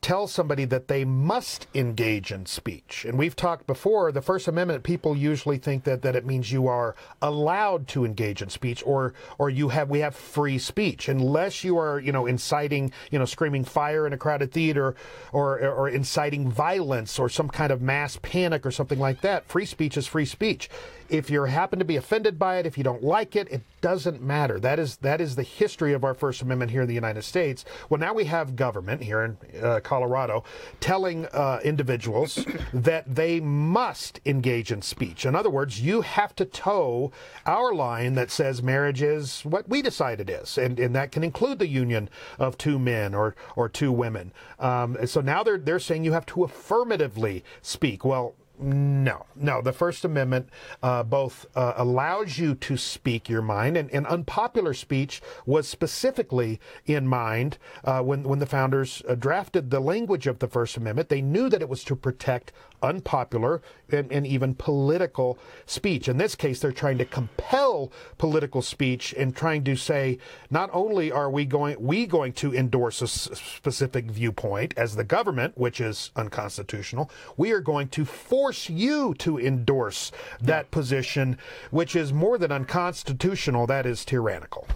tell 0.01 0.27
somebody 0.27 0.65
that 0.65 0.89
they 0.89 1.05
must 1.05 1.67
engage 1.75 2.33
in 2.33 2.47
speech. 2.47 3.05
And 3.05 3.19
we've 3.19 3.37
talked 3.37 3.67
before, 3.67 4.13
the 4.13 4.23
First 4.23 4.49
Amendment, 4.49 4.83
people 4.83 5.17
usually 5.17 5.59
think 5.59 5.85
that, 5.85 6.03
that 6.03 6.17
it 6.17 6.25
means 6.25 6.51
you 6.51 6.67
are 6.69 6.95
allowed 7.21 7.87
to 7.89 8.05
engage 8.05 8.41
in 8.41 8.49
speech 8.49 8.83
or 8.87 9.13
or 9.39 9.51
you 9.51 9.69
have 9.69 9.91
we 9.91 10.01
have 10.01 10.15
free 10.15 10.59
speech. 10.59 11.09
Unless 11.09 11.65
you 11.65 11.79
are, 11.79 12.01
you 12.01 12.13
know, 12.13 12.27
inciting, 12.27 12.93
you 13.11 13.19
know, 13.19 13.25
screaming 13.25 13.65
fire 13.65 14.07
in 14.07 14.13
a 14.13 14.17
crowded 14.17 14.53
theater 14.53 14.95
or 15.33 15.61
or 15.61 15.89
inciting 15.89 16.51
violence 16.51 17.19
or 17.19 17.29
some 17.29 17.49
kind 17.49 17.71
of 17.71 17.83
mass 17.83 18.19
panic 18.23 18.65
or 18.65 18.71
something 18.71 18.99
like 18.99 19.21
that. 19.21 19.47
Free 19.49 19.67
speech 19.67 19.97
is 19.97 20.07
free 20.07 20.25
speech. 20.25 20.71
If 21.09 21.29
you 21.29 21.43
happen 21.43 21.79
to 21.81 21.85
be 21.85 21.97
offended 21.97 22.39
by 22.39 22.59
it, 22.59 22.67
if 22.67 22.79
you 22.79 22.85
don't 22.85 23.03
like 23.03 23.35
it, 23.35 23.49
it 23.51 23.63
doesn't 23.81 24.21
matter. 24.21 24.59
That 24.61 24.79
is 24.79 24.97
that 24.99 25.21
is 25.21 25.37
the 25.37 25.43
history 25.43 25.93
of 25.93 26.05
our 26.05 26.15
First 26.15 26.43
Amendment 26.43 26.71
here 26.71 26.83
in 26.83 26.89
the 26.89 26.95
United 26.95 27.23
States. 27.23 27.65
Well, 27.89 28.01
now 28.01 28.15
we 28.15 28.25
have 28.25 28.57
government 28.57 29.03
here 29.03 29.23
in 29.23 29.63
uh, 29.63 29.81
Colorado 29.81 30.45
telling 30.81 31.27
uh, 31.27 31.61
individuals 31.65 32.45
that 32.73 33.15
they 33.15 33.41
must 33.41 34.21
engage 34.25 34.73
in 34.73 34.83
speech. 34.83 35.25
In 35.25 35.35
other 35.35 35.51
words, 35.51 35.81
you 35.81 36.03
have 36.03 36.35
to 36.37 36.45
toe 36.45 37.13
our 37.47 37.73
line 37.73 38.15
that 38.15 38.31
says 38.31 38.63
marriage 38.63 39.03
is 39.03 39.43
what 39.43 39.69
we 39.69 39.83
decide 39.83 40.21
it 40.21 40.31
is, 40.31 40.59
and 40.59 40.79
and 40.79 40.95
that 40.95 41.13
can 41.13 41.25
include 41.25 41.59
the 41.59 41.69
union 41.69 42.09
of 42.39 42.59
two 42.59 42.79
men 42.79 43.15
or 43.15 43.35
or 43.57 43.69
two 43.69 43.93
women. 43.93 44.33
Um, 44.59 44.97
so 45.07 45.21
now 45.21 45.43
they're 45.43 45.59
they're 45.59 45.79
saying 45.79 46.05
you 46.05 46.13
have 46.13 46.27
to 46.27 46.45
affirmatively 46.45 47.45
speak. 47.63 48.05
Well, 48.05 48.35
no, 48.61 49.27
no. 49.35 49.63
The 49.63 49.73
First 49.73 50.05
Amendment 50.05 50.49
uh, 50.83 51.03
both 51.03 51.47
uh, 51.55 51.75
allows 51.77 52.39
you 52.39 52.55
to 52.57 52.77
speak 52.77 53.29
your 53.29 53.43
mind, 53.43 53.77
and, 53.77 53.91
and, 53.91 54.07
unpopular 54.07 54.75
speech 54.75 55.23
was 55.47 55.67
specifically 55.67 56.61
in 56.85 57.07
mind 57.07 57.59
uh, 57.85 58.03
when 58.03 58.23
when 58.25 58.39
the 58.39 58.47
founders 58.47 59.03
uh, 59.09 59.15
drafted 59.15 59.71
the 59.71 59.81
language 59.81 60.27
of 60.27 60.41
the 60.41 60.49
First 60.49 60.77
Amendment. 60.77 61.09
They 61.09 61.23
knew 61.23 61.49
that 61.49 61.63
it 61.63 61.69
was 61.69 61.85
to 61.85 61.97
protect 61.97 62.53
unpopular 62.83 63.61
and, 63.91 64.11
and, 64.11 64.27
even 64.27 64.55
political 64.55 65.39
speech. 65.67 66.09
In 66.09 66.17
this 66.17 66.35
case, 66.35 66.61
they're 66.61 66.73
trying 66.73 66.99
to 66.99 67.05
compel 67.05 67.93
political 68.19 68.63
speech 68.63 69.15
and 69.19 69.35
trying 69.35 69.65
to 69.65 69.77
say, 69.77 70.19
not 70.51 70.71
only 70.73 71.11
are 71.13 71.31
we 71.31 71.45
going 71.45 71.77
we 71.79 72.07
going 72.07 72.33
to 72.35 72.55
endorse 72.55 73.03
a 73.03 73.09
specific 73.09 74.11
viewpoint 74.11 74.75
as 74.77 74.97
the 74.97 75.05
government, 75.05 75.57
which 75.57 75.81
is 75.81 76.11
unconstitutional, 76.17 77.11
we 77.37 77.53
are 77.53 77.61
going 77.61 77.89
to 77.89 78.05
force 78.51 78.69
you 78.69 79.15
to 79.15 79.39
endorse 79.39 80.11
that 80.41 80.65
yeah. 80.65 80.73
position, 80.73 81.39
which 81.71 81.95
is 81.95 82.13
more 82.13 82.37
than 82.37 82.51
unconstitutional. 82.51 83.65
That 83.69 83.87
is 83.87 84.05
tyrannical. 84.05 84.67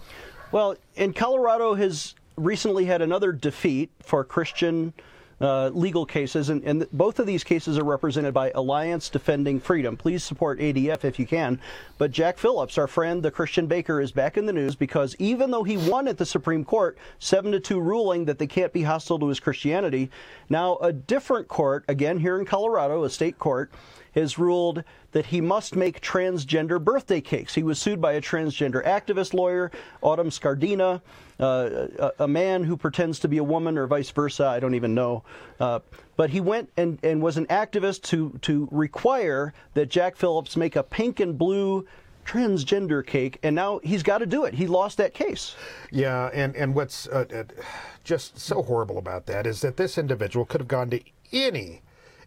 Well, 0.53 0.77
and 0.95 1.13
Colorado 1.13 1.73
has 1.73 2.15
recently 2.37 2.85
had 2.85 3.01
another 3.01 3.33
defeat 3.33 3.89
for 4.01 4.23
Christian 4.23 4.93
uh, 5.41 5.69
legal 5.69 6.05
cases, 6.05 6.49
and, 6.49 6.63
and, 6.63 6.87
both 6.93 7.19
of 7.19 7.27
these 7.27 7.43
cases 7.43 7.77
are 7.77 7.83
represented 7.83 8.33
by 8.33 8.51
Alliance 8.55 9.09
Defending 9.09 9.59
Freedom. 9.59 9.97
Please 9.97 10.23
support 10.23 10.59
ADF 10.59 11.03
if 11.03 11.19
you 11.19 11.27
can. 11.27 11.59
But 11.97 12.11
Jack 12.11 12.37
Phillips, 12.37 12.77
our 12.77 12.87
friend, 12.87 13.21
the 13.21 13.31
Christian 13.31 13.67
baker, 13.67 13.99
is 13.99 14.11
back 14.11 14.37
in 14.37 14.45
the 14.45 14.53
news 14.53 14.75
because 14.75 15.15
even 15.19 15.51
though 15.51 15.63
he 15.63 15.75
won 15.75 16.07
at 16.07 16.17
the 16.17 16.25
Supreme 16.25 16.63
Court, 16.63 16.97
7 17.19 17.51
to 17.51 17.59
2 17.59 17.79
ruling 17.81 18.25
that 18.25 18.39
they 18.39 18.47
can't 18.47 18.71
be 18.71 18.83
hostile 18.83 19.19
to 19.19 19.27
his 19.27 19.41
Christianity, 19.41 20.09
now 20.49 20.77
a 20.77 20.93
different 20.93 21.49
court, 21.49 21.83
again 21.89 22.19
here 22.19 22.39
in 22.39 22.45
Colorado, 22.45 23.03
a 23.03 23.09
state 23.09 23.37
court, 23.37 23.71
has 24.15 24.39
ruled 24.39 24.83
that 25.11 25.27
he 25.27 25.41
must 25.41 25.75
make 25.75 26.01
transgender 26.01 26.83
birthday 26.83 27.21
cakes. 27.21 27.53
He 27.53 27.63
was 27.63 27.77
sued 27.77 28.01
by 28.01 28.13
a 28.13 28.21
transgender 28.21 28.83
activist 28.85 29.33
lawyer, 29.33 29.71
Autumn 30.01 30.29
Scardina, 30.29 31.01
uh, 31.39 31.87
a, 31.99 32.23
a, 32.23 32.27
man 32.27 32.63
who 32.63 32.77
pretends 32.77 33.19
to 33.19 33.27
be 33.27 33.37
a 33.37 33.43
woman 33.43 33.77
or 33.77 33.87
vice 33.87 34.09
versa. 34.09 34.45
I 34.45 34.59
don't 34.59 34.75
even 34.75 34.95
know. 34.95 35.23
Uh, 35.59 35.79
but 36.15 36.29
he 36.29 36.39
went 36.39 36.71
and, 36.77 36.97
and 37.03 37.21
was 37.21 37.35
an 37.35 37.45
activist 37.47 38.03
to, 38.03 38.37
to 38.43 38.69
require 38.71 39.53
that 39.73 39.89
Jack 39.89 40.15
Phillips 40.15 40.55
make 40.55 40.77
a 40.77 40.83
pink 40.83 41.19
and 41.19 41.37
blue 41.37 41.85
transgender 42.25 43.05
cake, 43.05 43.37
and 43.43 43.55
now 43.55 43.79
he's 43.83 44.01
got 44.01 44.17
to 44.19 44.25
do 44.25 44.45
it. 44.45 44.53
He 44.53 44.65
lost 44.65 44.97
that 44.97 45.13
case. 45.13 45.55
Yeah, 45.91 46.29
and, 46.33 46.55
and 46.55 46.73
what's 46.73 47.07
uh, 47.07 47.25
uh 47.33 47.43
just 48.03 48.39
so 48.39 48.63
horrible 48.63 48.97
about 48.97 49.25
that 49.27 49.45
is 49.45 49.61
that 49.61 49.77
this 49.77 49.97
individual 49.97 50.45
could 50.45 50.61
have 50.61 50.67
gone 50.67 50.89
to 50.91 51.01
any 51.31 51.81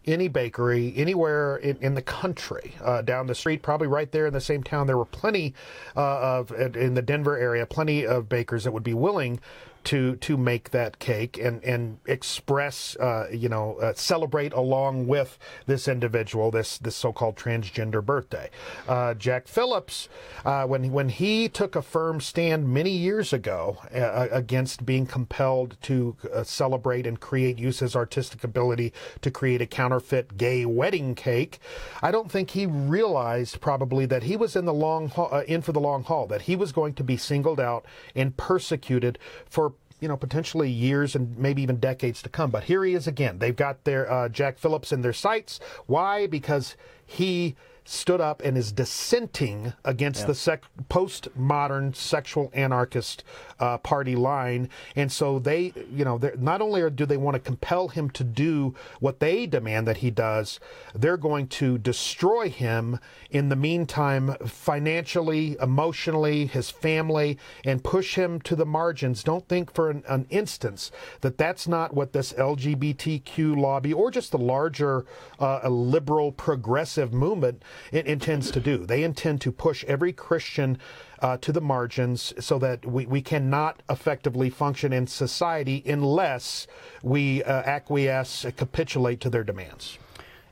any 0.09 0.29
bakery 0.29 0.93
anywhere 0.97 1.57
in, 1.57 1.77
in 1.79 1.95
the 1.95 2.03
country 2.03 2.75
uh, 2.83 3.03
down 3.03 3.27
the 3.27 3.35
street, 3.35 3.63
probably 3.63 3.87
right 3.87 4.11
there 4.11 4.27
in 4.27 4.33
the 4.33 4.41
same 4.41 4.63
town. 4.63 4.87
There 4.87 4.99
were 4.99 5.05
plenty 5.05 5.55
uh, 5.97 6.41
of 6.41 6.51
in 6.53 6.95
the 6.95 7.03
Denver 7.03 7.37
area, 7.37 7.67
plenty 7.67 8.07
of 8.07 8.29
bakers 8.29 8.65
that 8.65 8.73
would 8.73 8.83
be 8.83 8.95
willing 8.95 9.41
to 9.89 10.17
to 10.17 10.37
make 10.37 10.69
that 10.71 10.99
cake 10.99 11.39
and 11.39 11.65
and 11.65 11.99
express 12.05 12.95
uh, 12.97 13.27
you 13.33 13.49
know 13.49 13.77
uh, 13.77 13.95
celebrate 13.95 14.53
along 14.53 15.07
with 15.07 15.39
this 15.65 15.89
individual 15.89 16.51
this 16.51 16.77
this 16.77 16.95
so-called 16.95 17.37
transgender 17.37 18.05
birthday. 18.05 18.51
Uh, 18.87 19.15
Jack 19.15 19.49
Phillips, 19.49 20.11
uh, 20.45 20.67
when 20.67 20.93
when 20.93 21.09
he 21.09 21.49
took 21.49 21.75
a 21.75 21.81
firm 21.81 22.21
stand 22.21 22.69
many 22.69 22.91
years 22.91 23.33
ago 23.33 23.79
uh, 23.95 24.29
against 24.31 24.85
being 24.85 25.07
compelled 25.07 25.79
to 25.81 26.15
uh, 26.35 26.45
celebrate 26.45 27.07
and 27.07 27.19
create 27.19 27.59
use 27.59 27.79
his 27.79 27.97
artistic 27.97 28.45
ability 28.45 28.93
to 29.23 29.31
create 29.31 29.63
a 29.63 29.67
counterfeit 29.67 30.37
gay 30.37 30.67
wedding 30.67 31.15
cake, 31.15 31.61
I 32.03 32.11
don't 32.11 32.31
think 32.31 32.51
he 32.51 32.67
realized 32.67 33.63
probably 33.63 34.05
that 34.05 34.25
he 34.25 34.37
was 34.37 34.55
in 34.55 34.67
the 34.67 34.75
long 34.75 35.09
haul, 35.09 35.31
in 35.47 35.63
for 35.63 35.73
the 35.73 35.81
long 35.81 36.03
haul 36.03 36.27
that 36.27 36.43
he 36.43 36.57
was 36.57 36.73
going 36.73 36.93
to 36.93 37.03
be 37.03 37.17
singled 37.17 37.59
out 37.59 37.87
and 38.15 38.37
persecuted 38.37 39.19
for 39.47 39.73
you 40.01 40.09
know, 40.09 40.17
potentially 40.17 40.71
years 40.71 41.15
and 41.15 41.37
maybe 41.39 41.63
even 41.63 41.77
decades 41.77 42.23
to 42.23 42.29
come. 42.29 42.51
But 42.51 42.65
here 42.65 42.85
he 42.85 42.95
is 42.95 43.07
again. 43.07 43.39
They've 43.39 43.57
got 43.57 43.85
their 43.85 44.11
uh, 44.11 44.29
Jack 44.29 44.59
Phillips 44.59 44.93
in 44.93 45.03
their 45.03 45.13
sights. 45.13 45.61
Why? 45.87 46.27
Because 46.27 46.77
he 47.07 47.57
stood 47.89 48.21
up 48.21 48.43
and 48.45 48.59
is 48.59 48.71
dissenting 48.71 49.73
against 49.83 50.21
yeah. 50.21 50.27
the 50.27 50.35
sec- 50.35 50.65
postmodern 50.91 51.97
sexual 51.97 52.51
anarchist 52.53 53.25
uh, 53.59 53.79
party 53.79 54.15
line. 54.15 54.69
And 54.95 55.11
so 55.11 55.39
they, 55.39 55.73
you 55.91 56.05
know, 56.05 56.21
not 56.39 56.61
only 56.61 56.89
do 56.91 57.07
they 57.07 57.17
want 57.17 57.35
to 57.37 57.41
compel 57.41 57.89
him 57.89 58.11
to 58.11 58.25
do 58.25 58.75
what 59.01 59.21
they 59.21 59.47
demand 59.47 59.89
that 59.89 59.99
he 59.99 60.11
does, 60.11 60.61
they're 60.95 61.17
going 61.17 61.49
to 61.49 61.79
destroy 61.79 62.51
him 62.51 62.99
in 63.31 63.49
the 63.49 63.57
meantime, 63.57 64.37
financially, 64.47 65.57
emotionally, 65.61 66.45
his 66.45 66.69
family, 66.71 67.39
and 67.65 67.83
push 67.83 68.17
him 68.17 68.39
to 68.43 68.55
the 68.55 68.67
margins. 68.67 69.25
Don't 69.25 69.49
think 69.49 69.73
for 69.73 69.89
an, 69.89 70.05
an 70.09 70.27
instance 70.29 70.91
that 71.23 71.39
that's 71.39 71.67
not 71.67 71.95
what 71.95 72.13
this 72.13 72.35
LGBTQ 72.35 73.57
lobby 73.57 73.95
or 73.95 74.11
just 74.11 74.31
the 74.31 74.39
larger 74.39 75.07
uh, 75.41 75.67
liberal 75.69 76.33
progressive 76.33 77.15
movement 77.15 77.63
it 77.93 78.07
intends 78.07 78.51
to 78.51 78.61
do. 78.61 78.87
They 78.87 79.03
intend 79.03 79.41
to 79.43 79.53
push 79.53 79.85
every 79.85 80.13
Christian 80.13 80.79
uh, 81.21 81.37
to 81.39 81.53
the 81.53 81.61
margins 81.61 82.33
so 82.39 82.59
that 82.59 82.85
we, 82.87 83.07
we 83.07 83.21
cannot 83.21 83.83
effectively 83.91 84.51
function 84.51 84.93
in 84.93 85.07
society 85.07 85.83
unless 85.87 86.67
we 87.03 87.43
uh, 87.43 87.63
acquiesce, 87.63 88.47
capitulate 88.57 89.21
to 89.21 89.31
their 89.31 89.45
demands. 89.45 89.99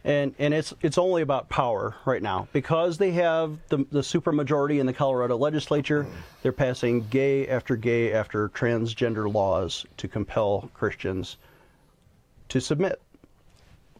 And, 0.04 0.36
and 0.38 0.54
it's 0.54 0.72
it's 0.82 0.98
only 0.98 1.22
about 1.22 1.48
power 1.48 1.96
right 2.04 2.22
now 2.22 2.46
because 2.52 2.96
they 2.96 3.10
have 3.12 3.58
the 3.70 3.78
the 3.90 4.02
supermajority 4.02 4.78
in 4.78 4.86
the 4.86 4.92
Colorado 4.92 5.36
legislature. 5.36 6.06
They're 6.42 6.52
passing 6.52 7.08
gay 7.08 7.48
after 7.48 7.74
gay 7.74 8.12
after 8.12 8.48
transgender 8.50 9.32
laws 9.32 9.84
to 9.96 10.06
compel 10.06 10.70
Christians 10.74 11.38
to 12.50 12.60
submit. 12.60 13.02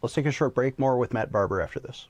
Let's 0.01 0.15
take 0.15 0.27
a 0.27 0.31
short 0.31 0.55
break. 0.55 0.79
More 0.79 0.97
with 0.97 1.13
Matt 1.13 1.33
Barber 1.33 1.61
after 1.61 1.81
this. 1.81 2.07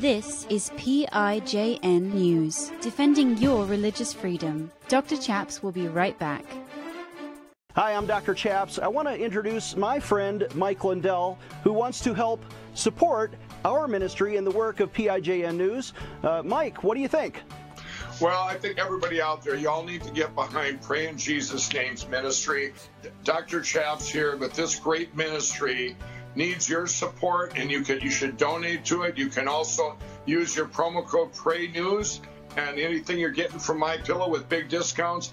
This 0.00 0.44
is 0.50 0.70
PIJN 0.70 2.12
News, 2.12 2.72
defending 2.80 3.38
your 3.38 3.64
religious 3.64 4.12
freedom. 4.12 4.72
Dr. 4.88 5.16
Chaps 5.16 5.62
will 5.62 5.70
be 5.70 5.86
right 5.86 6.18
back. 6.18 6.44
Hi, 7.76 7.94
I'm 7.94 8.04
Dr. 8.04 8.34
Chaps. 8.34 8.80
I 8.80 8.88
want 8.88 9.06
to 9.06 9.16
introduce 9.16 9.76
my 9.76 10.00
friend 10.00 10.48
Mike 10.56 10.82
Lindell, 10.82 11.38
who 11.62 11.72
wants 11.72 12.00
to 12.00 12.12
help 12.12 12.44
support 12.74 13.34
our 13.64 13.86
ministry 13.86 14.36
in 14.36 14.44
the 14.44 14.50
work 14.50 14.80
of 14.80 14.92
PIJN 14.92 15.56
News. 15.56 15.92
Uh, 16.24 16.42
Mike, 16.44 16.82
what 16.82 16.96
do 16.96 17.00
you 17.00 17.08
think? 17.08 17.40
Well, 18.20 18.42
I 18.42 18.56
think 18.56 18.78
everybody 18.78 19.22
out 19.22 19.44
there, 19.44 19.54
you 19.54 19.68
all 19.68 19.84
need 19.84 20.02
to 20.02 20.10
get 20.10 20.34
behind 20.34 20.82
Pray 20.82 21.06
in 21.06 21.16
Jesus' 21.16 21.72
Name's 21.72 22.06
ministry. 22.08 22.74
Dr. 23.22 23.60
Chaps 23.60 24.08
here 24.08 24.36
with 24.36 24.54
this 24.54 24.74
great 24.74 25.14
ministry 25.16 25.96
needs 26.34 26.68
your 26.68 26.86
support 26.86 27.56
and 27.56 27.70
you 27.70 27.82
can 27.82 28.00
you 28.00 28.10
should 28.10 28.36
donate 28.36 28.84
to 28.86 29.02
it. 29.02 29.16
You 29.18 29.28
can 29.28 29.48
also 29.48 29.96
use 30.26 30.56
your 30.56 30.66
promo 30.66 31.04
code 31.04 31.32
Pray 31.34 31.68
News 31.68 32.20
and 32.56 32.78
anything 32.78 33.18
you're 33.18 33.30
getting 33.30 33.58
from 33.58 33.78
my 33.78 33.96
pillow 33.96 34.28
with 34.28 34.48
big 34.48 34.68
discounts, 34.68 35.32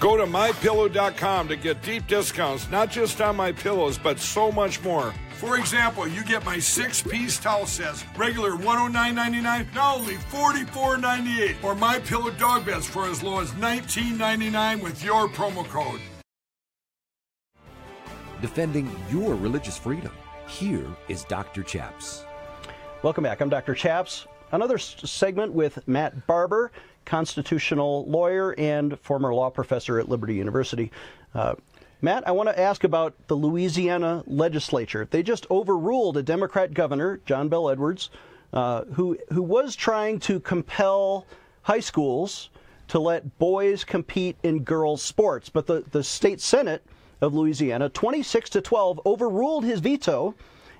Go 0.00 0.16
to 0.16 0.24
mypillow.com 0.24 1.48
to 1.48 1.56
get 1.56 1.82
deep 1.82 2.06
discounts, 2.06 2.68
not 2.70 2.90
just 2.90 3.20
on 3.20 3.36
my 3.36 3.52
pillows, 3.52 3.96
but 3.96 4.18
so 4.18 4.50
much 4.52 4.82
more. 4.82 5.14
For 5.30 5.58
example, 5.58 6.06
you 6.06 6.24
get 6.24 6.44
my 6.44 6.58
six 6.58 7.02
piece 7.02 7.38
towel 7.38 7.66
sets, 7.66 8.04
regular 8.16 8.52
$109.99, 8.52 9.74
now 9.74 9.96
only 9.96 10.14
$44.98, 10.14 11.62
or 11.62 11.74
my 11.74 11.98
pillow 11.98 12.30
dog 12.32 12.66
beds 12.66 12.86
for 12.86 13.06
as 13.06 13.22
low 13.22 13.40
as 13.40 13.50
$19.99 13.52 14.82
with 14.82 15.02
your 15.04 15.28
promo 15.28 15.64
code. 15.68 16.00
Defending 18.40 18.94
your 19.10 19.34
religious 19.34 19.78
freedom. 19.78 20.12
Here 20.46 20.86
is 21.08 21.24
Dr. 21.24 21.62
Chaps. 21.62 22.24
Welcome 23.02 23.24
back. 23.24 23.40
I'm 23.40 23.48
Dr. 23.48 23.74
Chaps. 23.74 24.26
Another 24.52 24.78
segment 24.78 25.52
with 25.52 25.86
Matt 25.88 26.26
Barber 26.26 26.70
constitutional 27.04 28.06
lawyer 28.06 28.54
and 28.58 28.98
former 29.00 29.34
law 29.34 29.50
professor 29.50 29.98
at 29.98 30.08
Liberty 30.08 30.34
University. 30.34 30.90
Uh, 31.34 31.54
Matt, 32.00 32.26
I 32.28 32.32
want 32.32 32.48
to 32.48 32.60
ask 32.60 32.84
about 32.84 33.14
the 33.28 33.34
Louisiana 33.34 34.22
legislature. 34.26 35.08
They 35.10 35.22
just 35.22 35.46
overruled 35.50 36.16
a 36.16 36.22
Democrat 36.22 36.74
governor, 36.74 37.20
John 37.24 37.48
Bel 37.48 37.70
Edwards, 37.70 38.10
uh, 38.52 38.84
who 38.92 39.18
who 39.32 39.42
was 39.42 39.74
trying 39.74 40.20
to 40.20 40.38
compel 40.40 41.26
high 41.62 41.80
schools 41.80 42.50
to 42.88 42.98
let 42.98 43.38
boys 43.38 43.84
compete 43.84 44.36
in 44.42 44.62
girls' 44.62 45.02
sports. 45.02 45.48
But 45.48 45.66
the, 45.66 45.84
the 45.90 46.04
state 46.04 46.40
senate 46.40 46.84
of 47.20 47.34
Louisiana, 47.34 47.88
26 47.88 48.50
to 48.50 48.60
12, 48.60 49.00
overruled 49.06 49.64
his 49.64 49.80
veto 49.80 50.34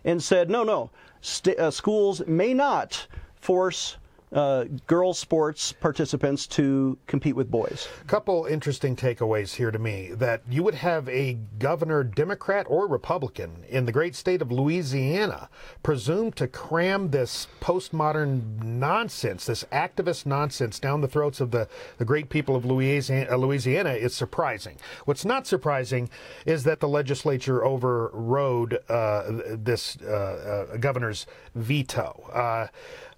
and 0.04 0.22
said, 0.22 0.50
no, 0.50 0.62
no, 0.62 0.90
st- 1.20 1.58
uh, 1.58 1.70
schools 1.70 2.22
may 2.26 2.52
not 2.52 3.06
force 3.36 3.96
uh, 4.34 4.64
girls 4.86 5.18
sports 5.18 5.72
participants 5.72 6.46
to 6.48 6.98
compete 7.06 7.36
with 7.36 7.50
boys. 7.50 7.88
A 8.02 8.04
couple 8.04 8.46
interesting 8.46 8.96
takeaways 8.96 9.54
here 9.54 9.70
to 9.70 9.78
me 9.78 10.10
that 10.14 10.42
you 10.50 10.62
would 10.62 10.74
have 10.74 11.08
a 11.08 11.38
governor, 11.58 12.02
Democrat 12.02 12.66
or 12.68 12.88
Republican, 12.88 13.64
in 13.68 13.86
the 13.86 13.92
great 13.92 14.14
state 14.14 14.42
of 14.42 14.50
Louisiana 14.50 15.48
presume 15.82 16.32
to 16.32 16.48
cram 16.48 17.10
this 17.10 17.46
postmodern 17.60 18.62
nonsense, 18.62 19.46
this 19.46 19.64
activist 19.72 20.26
nonsense 20.26 20.80
down 20.80 21.00
the 21.00 21.08
throats 21.08 21.40
of 21.40 21.52
the, 21.52 21.68
the 21.98 22.04
great 22.04 22.28
people 22.28 22.56
of 22.56 22.64
Louisiana, 22.64 23.30
uh, 23.30 23.36
Louisiana 23.36 23.90
is 23.90 24.14
surprising. 24.14 24.76
What's 25.04 25.24
not 25.24 25.46
surprising 25.46 26.10
is 26.44 26.64
that 26.64 26.80
the 26.80 26.88
legislature 26.88 27.64
overrode 27.64 28.80
uh, 28.88 29.22
this 29.56 29.96
uh, 30.02 30.66
uh 30.72 30.76
governor's 30.78 31.26
veto. 31.54 32.68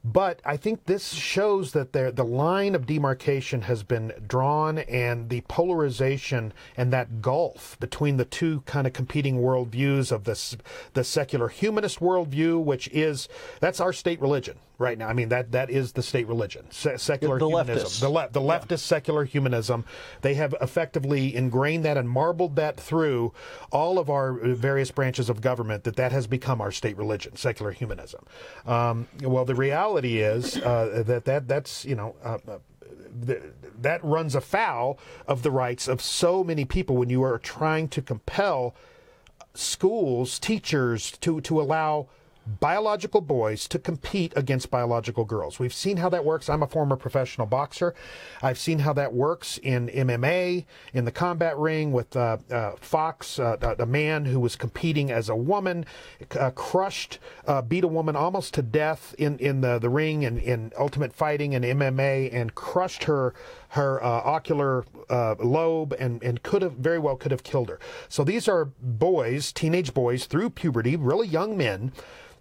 But 0.04 0.40
I 0.44 0.56
think 0.56 0.84
this 0.84 1.12
shows 1.12 1.72
that 1.72 1.92
there, 1.92 2.12
the 2.12 2.24
line 2.24 2.74
of 2.74 2.86
demarcation 2.86 3.62
has 3.62 3.82
been 3.82 4.12
drawn 4.26 4.78
and 4.78 5.28
the 5.28 5.40
polarization 5.42 6.52
and 6.76 6.92
that 6.92 7.20
gulf 7.20 7.76
between 7.80 8.16
the 8.16 8.24
two 8.24 8.60
kind 8.62 8.86
of 8.86 8.92
competing 8.92 9.40
worldviews 9.40 10.12
of 10.12 10.24
this, 10.24 10.56
the 10.94 11.04
secular 11.04 11.48
humanist 11.48 12.00
worldview, 12.00 12.62
which 12.62 12.88
is, 12.88 13.28
that's 13.60 13.80
our 13.80 13.92
state 13.92 14.20
religion 14.20 14.58
right 14.78 14.98
now. 14.98 15.08
I 15.08 15.12
mean, 15.12 15.28
that 15.30 15.52
that 15.52 15.70
is 15.70 15.92
the 15.92 16.02
state 16.02 16.26
religion, 16.28 16.66
Se- 16.70 16.98
secular 16.98 17.38
the, 17.38 17.48
humanism. 17.48 17.86
Leftists. 17.86 18.00
The, 18.00 18.08
le- 18.08 18.28
the 18.30 18.40
leftist 18.40 18.70
yeah. 18.70 18.76
secular 18.76 19.24
humanism. 19.24 19.84
They 20.22 20.34
have 20.34 20.54
effectively 20.60 21.34
ingrained 21.34 21.84
that 21.84 21.96
and 21.96 22.08
marbled 22.08 22.56
that 22.56 22.76
through 22.76 23.32
all 23.70 23.98
of 23.98 24.10
our 24.10 24.32
various 24.32 24.90
branches 24.90 25.30
of 25.30 25.40
government 25.40 25.84
that 25.84 25.96
that 25.96 26.12
has 26.12 26.26
become 26.26 26.60
our 26.60 26.72
state 26.72 26.96
religion, 26.96 27.36
secular 27.36 27.72
humanism. 27.72 28.24
Um, 28.66 29.08
well, 29.22 29.44
the 29.44 29.54
reality 29.54 30.18
is 30.18 30.56
uh, 30.58 31.02
that 31.06 31.24
that 31.24 31.48
that's 31.48 31.84
you 31.84 31.94
know. 31.94 32.16
Uh, 32.22 32.38
uh 32.48 32.58
that 33.78 34.04
runs 34.04 34.34
afoul 34.34 34.98
of 35.26 35.42
the 35.42 35.50
rights 35.50 35.88
of 35.88 36.02
so 36.02 36.44
many 36.44 36.66
people 36.66 36.96
when 36.96 37.08
you 37.08 37.22
are 37.22 37.38
trying 37.38 37.88
to 37.88 38.02
compel 38.02 38.74
schools, 39.54 40.38
teachers 40.38 41.12
to 41.18 41.40
to 41.40 41.60
allow 41.60 42.08
biological 42.46 43.20
boys 43.20 43.66
to 43.68 43.78
compete 43.78 44.32
against 44.36 44.70
biological 44.70 45.24
girls. 45.24 45.58
We've 45.58 45.74
seen 45.74 45.96
how 45.98 46.08
that 46.10 46.24
works. 46.24 46.48
I'm 46.48 46.62
a 46.62 46.66
former 46.66 46.96
professional 46.96 47.46
boxer. 47.46 47.94
I've 48.42 48.58
seen 48.58 48.80
how 48.80 48.92
that 48.94 49.12
works 49.12 49.58
in 49.58 49.88
MMA, 49.88 50.64
in 50.94 51.04
the 51.04 51.12
combat 51.12 51.58
ring 51.58 51.92
with 51.92 52.16
uh, 52.16 52.38
uh, 52.50 52.72
Fox, 52.80 53.38
uh, 53.38 53.74
a 53.78 53.86
man 53.86 54.24
who 54.26 54.38
was 54.38 54.54
competing 54.56 55.10
as 55.10 55.28
a 55.28 55.36
woman, 55.36 55.84
uh, 56.38 56.50
crushed, 56.52 57.18
uh, 57.46 57.62
beat 57.62 57.84
a 57.84 57.88
woman 57.88 58.14
almost 58.14 58.54
to 58.54 58.62
death 58.62 59.14
in, 59.18 59.38
in 59.38 59.60
the, 59.60 59.78
the 59.78 59.90
ring 59.90 60.24
and 60.24 60.38
in 60.38 60.72
ultimate 60.78 61.12
fighting 61.12 61.54
and 61.54 61.64
MMA 61.64 62.32
and 62.32 62.54
crushed 62.54 63.04
her 63.04 63.34
her 63.70 64.02
uh, 64.02 64.06
ocular 64.06 64.84
lobe 65.10 65.92
and, 65.98 66.22
and 66.22 66.42
could 66.42 66.62
have 66.62 66.72
very 66.74 66.98
well 66.98 67.16
could 67.16 67.32
have 67.32 67.42
killed 67.42 67.68
her. 67.68 67.78
So 68.08 68.24
these 68.24 68.48
are 68.48 68.66
boys, 68.80 69.52
teenage 69.52 69.92
boys 69.92 70.26
through 70.26 70.50
puberty, 70.50 70.96
really 70.96 71.26
young 71.26 71.56
men 71.56 71.92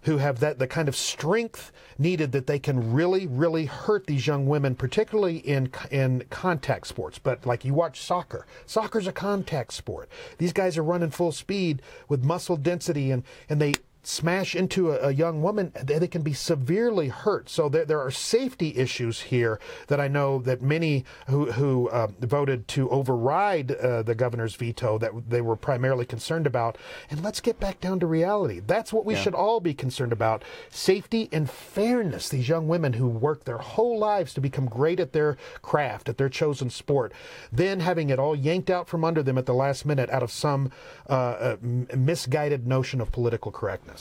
who 0.06 0.18
have 0.18 0.38
that 0.38 0.58
the 0.60 0.68
kind 0.68 0.88
of 0.88 0.94
strength 0.96 1.72
needed 1.98 2.30
that 2.30 2.46
they 2.46 2.60
can 2.60 2.92
really, 2.92 3.26
really 3.26 3.66
hurt 3.66 4.06
these 4.06 4.24
young 4.26 4.46
women, 4.46 4.74
particularly 4.76 5.38
in 5.38 5.70
in 5.90 6.24
contact 6.30 6.86
sports. 6.86 7.18
But 7.18 7.44
like 7.44 7.64
you 7.64 7.74
watch 7.74 8.00
soccer, 8.00 8.46
soccer's 8.66 9.08
a 9.08 9.12
contact 9.12 9.72
sport. 9.72 10.08
These 10.38 10.52
guys 10.52 10.78
are 10.78 10.84
running 10.84 11.10
full 11.10 11.32
speed 11.32 11.82
with 12.08 12.24
muscle 12.24 12.56
density, 12.56 13.10
and 13.10 13.24
and 13.48 13.60
they 13.60 13.74
smash 14.06 14.54
into 14.54 14.92
a, 14.92 15.08
a, 15.08 15.10
young 15.10 15.42
woman, 15.42 15.72
they 15.82 16.06
can 16.06 16.22
be 16.22 16.32
severely 16.32 17.08
hurt. 17.08 17.48
So 17.48 17.68
there, 17.68 17.84
there 17.84 18.00
are 18.00 18.10
safety 18.10 18.76
issues 18.76 19.20
here 19.22 19.58
that 19.88 20.00
I 20.00 20.06
know 20.06 20.38
that 20.42 20.62
many 20.62 21.04
who, 21.28 21.50
who 21.52 21.88
uh, 21.88 22.08
voted 22.20 22.68
to 22.68 22.88
override 22.90 23.72
uh, 23.72 24.02
the 24.02 24.14
governor's 24.14 24.54
veto 24.54 24.96
that 24.98 25.28
they 25.28 25.40
were 25.40 25.56
primarily 25.56 26.06
concerned 26.06 26.46
about. 26.46 26.78
And 27.10 27.22
let's 27.24 27.40
get 27.40 27.58
back 27.58 27.80
down 27.80 27.98
to 28.00 28.06
reality. 28.06 28.60
That's 28.64 28.92
what 28.92 29.04
we 29.04 29.14
yeah. 29.14 29.22
should 29.22 29.34
all 29.34 29.58
be 29.58 29.74
concerned 29.74 30.12
about: 30.12 30.44
safety 30.70 31.28
and 31.32 31.50
fairness. 31.50 32.28
These 32.28 32.48
young 32.48 32.68
women 32.68 32.92
who 32.92 33.08
work 33.08 33.44
their 33.44 33.58
whole 33.58 33.98
lives 33.98 34.32
to 34.34 34.40
become 34.40 34.66
great 34.66 35.00
at 35.00 35.12
their 35.12 35.36
craft, 35.62 36.08
at 36.08 36.16
their 36.16 36.28
chosen 36.28 36.70
sport, 36.70 37.12
then 37.50 37.80
having 37.80 38.10
it 38.10 38.20
all 38.20 38.36
yanked 38.36 38.70
out 38.70 38.88
from 38.88 39.04
under 39.04 39.22
them 39.22 39.36
at 39.36 39.46
the 39.46 39.54
last 39.54 39.84
minute 39.84 40.10
out 40.10 40.22
of 40.22 40.30
some 40.30 40.70
uh, 41.08 41.12
uh 41.12 41.56
misguided 41.60 42.66
notion 42.66 43.00
of 43.00 43.10
political 43.10 43.50
correctness. 43.50 43.95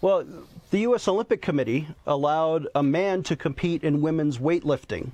Well, 0.00 0.24
the 0.70 0.80
U.S. 0.80 1.08
Olympic 1.08 1.42
Committee 1.42 1.86
allowed 2.06 2.68
a 2.74 2.82
man 2.82 3.22
to 3.24 3.36
compete 3.36 3.84
in 3.84 4.00
women's 4.00 4.38
weightlifting. 4.38 5.10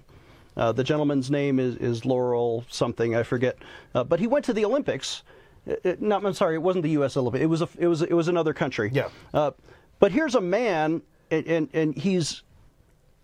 Uh, 0.56 0.72
the 0.72 0.84
gentleman's 0.84 1.30
name 1.30 1.58
is, 1.58 1.76
is 1.76 2.04
Laurel 2.04 2.64
something, 2.68 3.14
I 3.14 3.22
forget. 3.22 3.56
Uh, 3.94 4.04
but 4.04 4.20
he 4.20 4.26
went 4.26 4.44
to 4.46 4.52
the 4.52 4.64
Olympics. 4.64 5.22
It, 5.66 5.84
uh, 5.84 5.96
not, 6.00 6.24
I'm 6.24 6.32
sorry, 6.32 6.54
it 6.54 6.62
wasn't 6.62 6.84
the 6.84 6.90
U.S. 6.90 7.16
Olympic. 7.16 7.42
It 7.42 7.46
was 7.46 7.62
a, 7.62 7.68
it 7.78 7.88
was 7.88 8.02
it 8.02 8.12
was 8.12 8.28
another 8.28 8.54
country. 8.54 8.90
Yeah. 8.92 9.08
Uh, 9.34 9.50
but 9.98 10.12
here's 10.12 10.34
a 10.34 10.40
man, 10.40 11.02
and, 11.30 11.46
and, 11.46 11.68
and 11.72 11.96
he's 11.96 12.42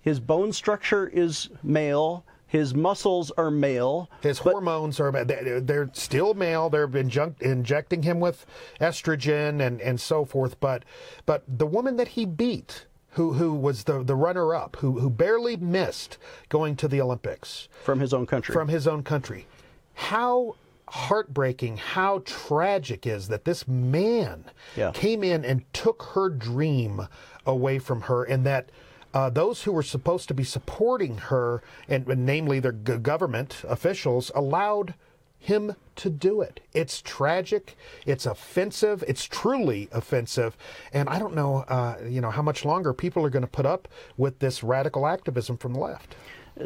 his 0.02 0.18
bone 0.18 0.52
structure 0.52 1.08
is 1.08 1.48
male. 1.62 2.24
His 2.52 2.74
muscles 2.74 3.30
are 3.38 3.50
male. 3.50 4.10
His 4.20 4.40
hormones 4.40 5.00
are 5.00 5.10
they're 5.24 5.88
still 5.94 6.34
male. 6.34 6.68
They're 6.68 6.84
inject, 6.84 7.40
injecting 7.40 8.02
him 8.02 8.20
with 8.20 8.44
estrogen 8.78 9.66
and, 9.66 9.80
and 9.80 9.98
so 9.98 10.26
forth. 10.26 10.60
But 10.60 10.84
but 11.24 11.44
the 11.48 11.64
woman 11.66 11.96
that 11.96 12.08
he 12.08 12.26
beat, 12.26 12.84
who 13.12 13.32
who 13.32 13.54
was 13.54 13.84
the, 13.84 14.02
the 14.04 14.14
runner 14.14 14.54
up, 14.54 14.76
who 14.80 15.00
who 15.00 15.08
barely 15.08 15.56
missed 15.56 16.18
going 16.50 16.76
to 16.76 16.88
the 16.88 17.00
Olympics 17.00 17.70
from 17.84 18.00
his 18.00 18.12
own 18.12 18.26
country. 18.26 18.52
From 18.52 18.68
his 18.68 18.86
own 18.86 19.02
country. 19.02 19.46
How 19.94 20.56
heartbreaking, 20.88 21.78
how 21.78 22.20
tragic 22.26 23.06
is 23.06 23.28
that 23.28 23.46
this 23.46 23.66
man 23.66 24.44
yeah. 24.76 24.90
came 24.92 25.24
in 25.24 25.42
and 25.42 25.64
took 25.72 26.02
her 26.12 26.28
dream 26.28 27.08
away 27.46 27.78
from 27.78 28.02
her 28.02 28.24
and 28.24 28.44
that 28.44 28.68
uh, 29.14 29.30
those 29.30 29.62
who 29.62 29.72
were 29.72 29.82
supposed 29.82 30.28
to 30.28 30.34
be 30.34 30.44
supporting 30.44 31.18
her, 31.18 31.62
and, 31.88 32.06
and 32.08 32.24
namely 32.24 32.60
their 32.60 32.72
g- 32.72 32.96
government 32.98 33.62
officials, 33.68 34.30
allowed 34.34 34.94
him 35.38 35.74
to 35.96 36.08
do 36.08 36.40
it. 36.40 36.60
It's 36.72 37.02
tragic. 37.02 37.76
It's 38.06 38.26
offensive. 38.26 39.02
It's 39.08 39.24
truly 39.24 39.88
offensive. 39.90 40.56
And 40.92 41.08
I 41.08 41.18
don't 41.18 41.34
know, 41.34 41.64
uh, 41.68 41.98
you 42.08 42.20
know, 42.20 42.30
how 42.30 42.42
much 42.42 42.64
longer 42.64 42.94
people 42.94 43.24
are 43.26 43.30
going 43.30 43.42
to 43.42 43.48
put 43.48 43.66
up 43.66 43.88
with 44.16 44.38
this 44.38 44.62
radical 44.62 45.06
activism 45.06 45.56
from 45.56 45.74
the 45.74 45.80
left. 45.80 46.14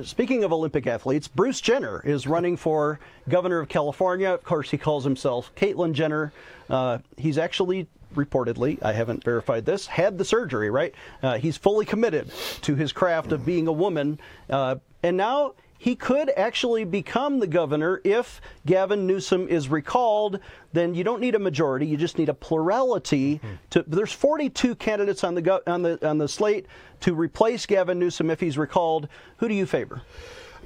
Speaking 0.02 0.42
of 0.42 0.52
Olympic 0.52 0.86
athletes, 0.86 1.28
Bruce 1.28 1.60
Jenner 1.60 2.02
is 2.04 2.26
running 2.26 2.56
for 2.56 2.98
governor 3.28 3.60
of 3.60 3.68
California. 3.68 4.30
Of 4.30 4.42
course, 4.42 4.70
he 4.70 4.78
calls 4.78 5.04
himself 5.04 5.52
Caitlyn 5.54 5.92
Jenner. 5.92 6.32
Uh, 6.68 6.98
he's 7.16 7.38
actually 7.38 7.86
reportedly, 8.14 8.82
I 8.82 8.92
haven't 8.92 9.22
verified 9.22 9.64
this, 9.64 9.86
had 9.86 10.18
the 10.18 10.24
surgery, 10.24 10.70
right? 10.70 10.94
Uh, 11.22 11.38
he's 11.38 11.56
fully 11.56 11.84
committed 11.84 12.30
to 12.62 12.74
his 12.74 12.92
craft 12.92 13.30
of 13.30 13.46
being 13.46 13.68
a 13.68 13.72
woman. 13.72 14.18
Uh, 14.50 14.76
and 15.02 15.16
now 15.16 15.54
he 15.78 15.94
could 15.94 16.30
actually 16.36 16.84
become 16.84 17.38
the 17.38 17.46
governor 17.46 18.00
if 18.04 18.40
Gavin 18.64 19.06
Newsom 19.06 19.48
is 19.48 19.68
recalled. 19.68 20.40
Then 20.72 20.94
you 20.94 21.04
don't 21.04 21.20
need 21.20 21.34
a 21.34 21.38
majority; 21.38 21.86
you 21.86 21.96
just 21.96 22.18
need 22.18 22.28
a 22.28 22.34
plurality. 22.34 23.36
Mm-hmm. 23.36 23.54
To 23.70 23.84
there's 23.86 24.12
42 24.12 24.74
candidates 24.76 25.24
on 25.24 25.34
the 25.34 25.62
on 25.70 25.82
the 25.82 26.08
on 26.08 26.18
the 26.18 26.28
slate 26.28 26.66
to 27.00 27.14
replace 27.14 27.66
Gavin 27.66 27.98
Newsom 27.98 28.30
if 28.30 28.40
he's 28.40 28.58
recalled. 28.58 29.08
Who 29.38 29.48
do 29.48 29.54
you 29.54 29.66
favor? 29.66 30.02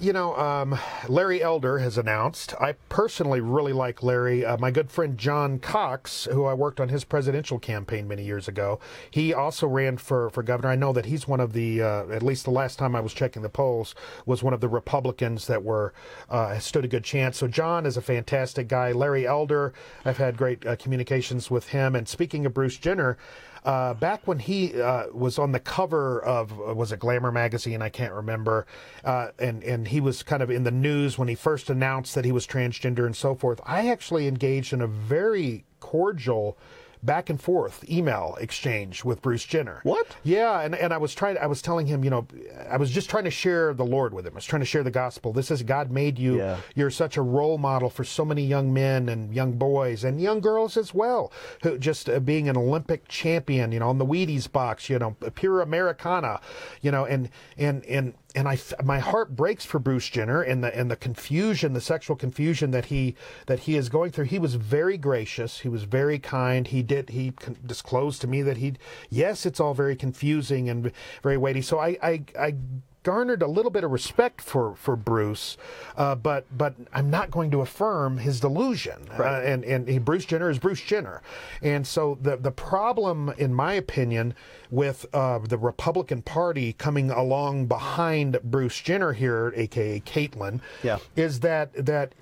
You 0.01 0.15
know, 0.15 0.35
um, 0.37 0.79
Larry 1.09 1.43
Elder 1.43 1.79
has 1.81 1.99
announced. 1.99 2.55
I 2.59 2.73
personally 2.89 3.43
really 3.43 3.75
like 3.75 4.03
Larry. 4.03 4.47
Uh, 4.47 4.57
my 4.57 4.71
good 4.71 4.91
friend 4.91 5.19
John 5.19 5.59
Cox, 5.59 6.27
who 6.33 6.47
I 6.47 6.55
worked 6.55 6.81
on 6.81 6.89
his 6.89 7.05
presidential 7.05 7.59
campaign 7.59 8.09
many 8.09 8.25
years 8.25 8.49
ago, 8.49 8.81
he 9.11 9.35
also 9.35 9.67
ran 9.67 9.99
for, 9.99 10.31
for 10.31 10.43
governor. 10.43 10.71
I 10.71 10.77
know 10.77 10.95
that 10.95 11.05
he's 11.05 11.29
one 11.29 11.39
of 11.39 11.53
the, 11.53 11.83
uh, 11.83 12.07
at 12.09 12.23
least 12.23 12.47
the 12.47 12.51
last 12.51 12.79
time 12.79 12.97
I 12.97 13.01
was 13.01 13.13
checking 13.13 13.43
the 13.43 13.51
polls, 13.51 13.95
was 14.25 14.43
one 14.43 14.55
of 14.55 14.63
the 14.63 14.71
Republicans 14.71 15.47
that 15.49 15.63
were 15.63 15.93
uh, 16.31 16.59
stood 16.61 16.87
a 16.87 16.89
good 16.89 17.05
chance. 17.05 17.37
So 17.37 17.47
John 17.47 17.85
is 17.85 17.99
a 17.99 18.03
fantastic 18.03 18.69
guy. 18.69 18.93
Larry 18.93 19.27
Elder, 19.27 19.75
I've 20.07 20.17
had 20.17 20.39
great 20.39 20.67
uh, 20.67 20.77
communications 20.77 21.51
with 21.51 21.69
him. 21.69 21.95
And 21.95 22.09
speaking 22.09 22.47
of 22.47 22.55
Bruce 22.55 22.79
Jenner, 22.79 23.19
Uh, 23.65 23.95
back 23.95 24.27
when 24.27 24.39
he 24.39 24.81
uh, 24.81 25.05
was 25.13 25.39
on 25.39 25.53
the 25.53 25.61
cover 25.61 26.23
of 26.23 26.57
was 26.57 26.93
it 26.93 27.01
Glamour 27.01 27.33
magazine? 27.33 27.83
I 27.83 27.89
can't 27.89 28.15
remember, 28.15 28.67
uh, 29.05 29.29
and 29.39 29.63
and 29.63 29.89
he 29.89 30.01
was 30.01 30.23
kind 30.23 30.43
of 30.43 30.51
in 30.51 30.65
the 30.65 30.71
news 30.71 31.19
when 31.19 31.29
he 31.29 31.35
first 31.35 31.69
announced 31.69 32.15
that 32.15 32.25
he 32.25 32.33
was 32.33 32.47
transgender 32.47 33.05
and 33.05 33.15
so 33.15 33.35
forth. 33.35 33.61
I 33.65 33.89
actually 33.89 34.27
engaged 34.27 34.73
in 34.73 34.81
a 34.81 34.87
very 34.87 35.65
cordial 35.81 36.57
back 37.03 37.31
and 37.31 37.41
forth 37.41 37.89
email 37.89 38.37
exchange 38.41 39.05
with 39.05 39.23
Bruce 39.23 39.45
Jenner. 39.45 39.81
What? 39.85 40.17
Yeah, 40.23 40.61
and, 40.61 40.75
and 40.75 40.93
I 40.93 40.99
was 40.99 41.15
trying 41.15 41.39
I 41.39 41.47
was 41.47 41.63
telling 41.63 41.87
him, 41.87 42.05
you 42.05 42.11
know, 42.11 42.27
I 42.69 42.77
was 42.77 42.91
just 42.91 43.09
trying 43.09 43.25
to 43.25 43.31
share 43.31 43.73
the 43.75 43.85
Lord 43.85 44.13
with 44.13 44.27
him. 44.27 44.35
I 44.35 44.37
was 44.37 44.45
trying 44.45 44.61
to 44.61 44.67
share 44.67 44.83
the 44.83 44.91
gospel. 44.91 45.33
This 45.33 45.51
is 45.51 45.63
God 45.63 45.91
made 45.91 46.19
you. 46.19 46.39
Yeah. 46.39 46.59
You're 46.75 46.91
such 46.91 47.17
a 47.17 47.23
role 47.23 47.59
model 47.59 47.91
for 47.91 48.05
so 48.05 48.25
many 48.25 48.45
young 48.45 48.73
men 48.73 49.09
and 49.09 49.35
young 49.35 49.53
boys 49.53 50.05
and 50.05 50.21
young 50.21 50.41
girls 50.41 50.77
as 50.77 50.93
well. 50.93 51.33
Who 51.63 51.79
just 51.79 52.09
uh, 52.09 52.21
being 52.21 52.49
an 52.49 52.57
Olympic 52.57 53.09
champion, 53.09 53.73
you 53.73 53.81
know, 53.81 53.89
on 53.89 53.99
the 53.99 54.07
Wheaties 54.07 54.51
box, 54.51 54.91
you 54.91 54.99
know, 54.99 55.17
pure 55.35 55.61
Americana, 55.61 56.41
you 56.83 56.91
know, 56.91 57.07
and 57.07 57.31
and 57.57 57.85
and 57.87 58.15
and 58.35 58.49
I, 58.49 58.59
my 58.85 58.99
heart 58.99 59.35
breaks 59.35 59.65
for 59.65 59.79
Bruce 59.79 60.09
Jenner 60.09 60.43
and 60.43 60.63
the 60.63 60.77
and 60.77 60.91
the 60.91 60.97
confusion, 60.97 61.73
the 61.73 61.81
sexual 61.81 62.17
confusion 62.17 62.71
that 62.71 62.87
he 62.87 63.15
that 63.47 63.61
he 63.61 63.77
is 63.77 63.89
going 63.89 64.11
through. 64.11 64.27
He 64.27 64.39
was 64.39 64.55
very 64.55 64.97
gracious. 64.97 65.61
He 65.61 65.69
was 65.69 65.85
very 65.85 66.19
kind. 66.19 66.67
He 66.67 66.83
did 66.83 67.11
he 67.11 67.33
disclosed 67.65 68.21
to 68.23 68.27
me 68.27 68.43
that 68.43 68.59
he 68.59 68.75
yes, 69.09 69.47
it's 69.47 69.61
all 69.61 69.75
very 69.75 69.97
confusing 69.97 70.69
and 70.69 70.93
very 71.23 71.37
weighty. 71.37 71.63
So 71.63 71.79
I 71.79 71.99
I, 72.03 72.23
I 72.39 72.55
garnered 73.03 73.43
a 73.43 73.47
little 73.47 73.71
bit 73.71 73.85
of 73.85 73.91
respect 73.91 74.41
for 74.41 74.75
for 74.75 74.97
Bruce, 74.97 75.57
uh, 75.97 76.15
but 76.15 76.47
but 76.57 76.75
I'm 76.93 77.11
not 77.11 77.31
going 77.31 77.51
to 77.53 77.61
affirm 77.61 78.19
his 78.19 78.41
delusion. 78.41 79.09
Right. 79.19 79.39
Uh, 79.39 79.47
and 79.47 79.65
and 79.65 79.89
he, 79.89 79.99
Bruce 79.99 80.25
Jenner 80.25 80.51
is 80.51 80.59
Bruce 80.59 80.81
Jenner, 80.83 81.23
and 81.63 81.87
so 81.87 82.19
the 82.21 82.37
the 82.37 82.51
problem, 82.51 83.33
in 83.39 83.55
my 83.55 83.75
opinion, 83.75 84.35
with 84.71 85.07
uh, 85.15 85.39
the 85.39 85.59
Republican 85.59 86.23
Party 86.23 86.73
coming 86.75 87.11
along 87.11 87.67
behind 87.67 88.39
Bruce 88.45 88.81
Jenner 88.81 89.13
here, 89.13 89.53
aka 89.57 90.01
Caitlyn, 90.01 90.61
Yeah. 90.83 90.99
is 91.17 91.41
that 91.41 91.73
that 91.87 92.13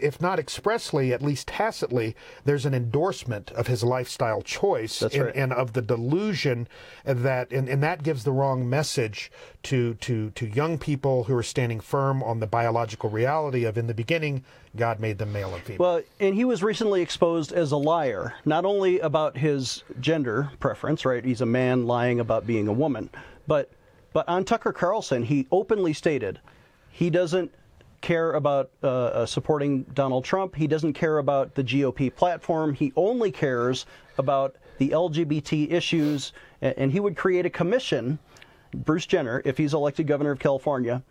if 0.00 0.20
not 0.20 0.38
expressly, 0.38 1.12
at 1.12 1.22
least 1.22 1.48
tacitly, 1.48 2.16
there's 2.44 2.66
an 2.66 2.74
endorsement 2.74 3.50
of 3.52 3.66
his 3.66 3.82
lifestyle 3.82 4.42
choice 4.42 5.02
and, 5.02 5.14
right. 5.14 5.34
and 5.34 5.52
of 5.52 5.72
the 5.72 5.82
delusion 5.82 6.68
that, 7.04 7.50
and, 7.50 7.68
and 7.68 7.82
that 7.82 8.02
gives 8.02 8.24
the 8.24 8.32
wrong 8.32 8.68
message 8.68 9.30
to, 9.64 9.94
to, 9.94 10.30
to 10.30 10.46
young 10.46 10.78
people 10.78 11.24
who 11.24 11.36
are 11.36 11.42
standing 11.42 11.80
firm 11.80 12.22
on 12.22 12.40
the 12.40 12.46
biological 12.46 13.10
reality 13.10 13.64
of 13.64 13.76
in 13.76 13.86
the 13.86 13.94
beginning, 13.94 14.44
God 14.76 15.00
made 15.00 15.18
them 15.18 15.32
male 15.32 15.54
and 15.54 15.62
female. 15.62 15.78
Well, 15.80 16.02
and 16.20 16.34
he 16.34 16.44
was 16.44 16.62
recently 16.62 17.02
exposed 17.02 17.52
as 17.52 17.72
a 17.72 17.76
liar, 17.76 18.34
not 18.44 18.64
only 18.64 19.00
about 19.00 19.36
his 19.36 19.82
gender 20.00 20.50
preference, 20.60 21.04
right? 21.04 21.24
He's 21.24 21.40
a 21.40 21.46
man 21.46 21.86
lying 21.86 22.20
about 22.20 22.46
being 22.46 22.68
a 22.68 22.72
woman, 22.72 23.10
but 23.46 23.70
but 24.12 24.28
on 24.28 24.44
Tucker 24.44 24.72
Carlson, 24.72 25.22
he 25.22 25.46
openly 25.52 25.92
stated 25.92 26.40
he 26.90 27.10
doesn't 27.10 27.52
care 28.00 28.32
about 28.32 28.70
uh, 28.82 28.86
uh, 28.86 29.26
supporting 29.26 29.82
Donald 29.94 30.24
Trump. 30.24 30.54
He 30.54 30.66
doesn't 30.66 30.92
care 30.92 31.18
about 31.18 31.54
the 31.54 31.64
GOP 31.64 32.14
platform. 32.14 32.74
He 32.74 32.92
only 32.96 33.30
cares 33.30 33.86
about 34.18 34.56
the 34.78 34.90
LGBT 34.90 35.72
issues, 35.72 36.32
and 36.62 36.92
he 36.92 37.00
would 37.00 37.16
create 37.16 37.44
a 37.44 37.50
commission, 37.50 38.18
Bruce 38.72 39.06
Jenner, 39.06 39.42
if 39.44 39.58
he's 39.58 39.74
elected 39.74 40.06
governor 40.06 40.30
of 40.30 40.38
California, 40.38 41.02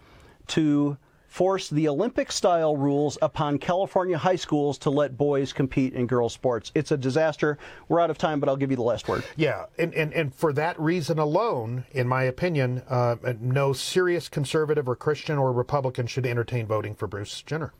to 0.47 0.97
force 1.27 1.69
the 1.69 1.87
Olympic 1.87 2.31
style 2.31 2.75
rules 2.75 3.17
upon 3.21 3.59
California 3.59 4.17
high 4.17 4.35
schools 4.35 4.77
to 4.79 4.89
let 4.89 5.17
boys 5.17 5.53
compete 5.53 5.93
in 5.93 6.07
girls' 6.07 6.33
sports. 6.33 6.71
It's 6.73 6.91
a 6.91 6.97
disaster. 6.97 7.57
We're 7.89 7.99
out 7.99 8.09
of 8.09 8.17
time, 8.17 8.39
but 8.39 8.49
I'll 8.49 8.55
give 8.55 8.71
you 8.71 8.77
the 8.77 8.83
last 8.83 9.07
word. 9.07 9.23
Yeah, 9.35 9.65
and, 9.77 9.93
and, 9.93 10.13
and 10.13 10.33
for 10.33 10.53
that 10.53 10.79
reason 10.79 11.19
alone, 11.19 11.85
in 11.91 12.07
my 12.07 12.23
opinion, 12.23 12.81
uh, 12.89 13.17
no 13.39 13.73
serious 13.73 14.29
conservative 14.29 14.87
or 14.87 14.95
Christian 14.95 15.37
or 15.37 15.51
Republican 15.51 16.07
should 16.07 16.25
entertain 16.25 16.65
voting 16.65 16.95
for 16.95 17.07
Bruce 17.07 17.41
Jenner. 17.41 17.73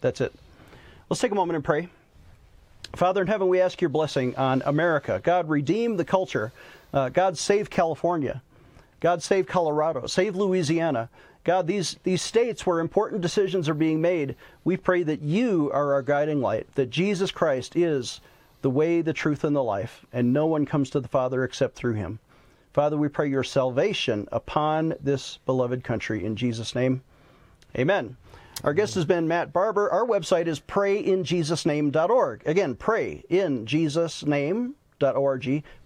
That's 0.00 0.20
it. 0.20 0.34
Let's 1.08 1.20
take 1.20 1.32
a 1.32 1.34
moment 1.34 1.56
and 1.56 1.64
pray. 1.64 1.88
Father 2.96 3.20
in 3.20 3.28
heaven, 3.28 3.48
we 3.48 3.60
ask 3.60 3.80
your 3.80 3.90
blessing 3.90 4.34
on 4.36 4.62
America. 4.64 5.20
God, 5.22 5.48
redeem 5.48 5.96
the 5.96 6.04
culture. 6.04 6.52
Uh, 6.92 7.08
God, 7.08 7.38
save 7.38 7.70
California. 7.70 8.42
God, 9.00 9.22
save 9.22 9.46
Colorado. 9.46 10.06
Save 10.06 10.34
Louisiana. 10.34 11.08
God, 11.44 11.66
these, 11.66 11.96
these 12.02 12.22
states 12.22 12.66
where 12.66 12.80
important 12.80 13.22
decisions 13.22 13.68
are 13.68 13.74
being 13.74 14.00
made, 14.00 14.36
we 14.64 14.76
pray 14.76 15.02
that 15.02 15.22
you 15.22 15.70
are 15.72 15.94
our 15.94 16.02
guiding 16.02 16.40
light, 16.40 16.72
that 16.74 16.90
Jesus 16.90 17.30
Christ 17.30 17.76
is 17.76 18.20
the 18.62 18.70
way, 18.70 19.00
the 19.00 19.14
truth, 19.14 19.44
and 19.44 19.56
the 19.56 19.62
life, 19.62 20.04
and 20.12 20.32
no 20.32 20.46
one 20.46 20.66
comes 20.66 20.90
to 20.90 21.00
the 21.00 21.08
Father 21.08 21.44
except 21.44 21.76
through 21.76 21.94
him. 21.94 22.18
Father, 22.72 22.96
we 22.96 23.08
pray 23.08 23.28
your 23.28 23.42
salvation 23.42 24.28
upon 24.30 24.94
this 25.00 25.38
beloved 25.46 25.82
country. 25.82 26.24
In 26.24 26.36
Jesus' 26.36 26.74
name, 26.74 27.02
amen. 27.76 28.16
Our 28.62 28.74
guest 28.74 28.94
has 28.96 29.06
been 29.06 29.26
Matt 29.26 29.52
Barber. 29.52 29.90
Our 29.90 30.06
website 30.06 30.46
is 30.46 30.60
prayinjesusname.org. 30.60 32.42
Again, 32.46 32.74
prayinjesusname.org. 32.74 34.74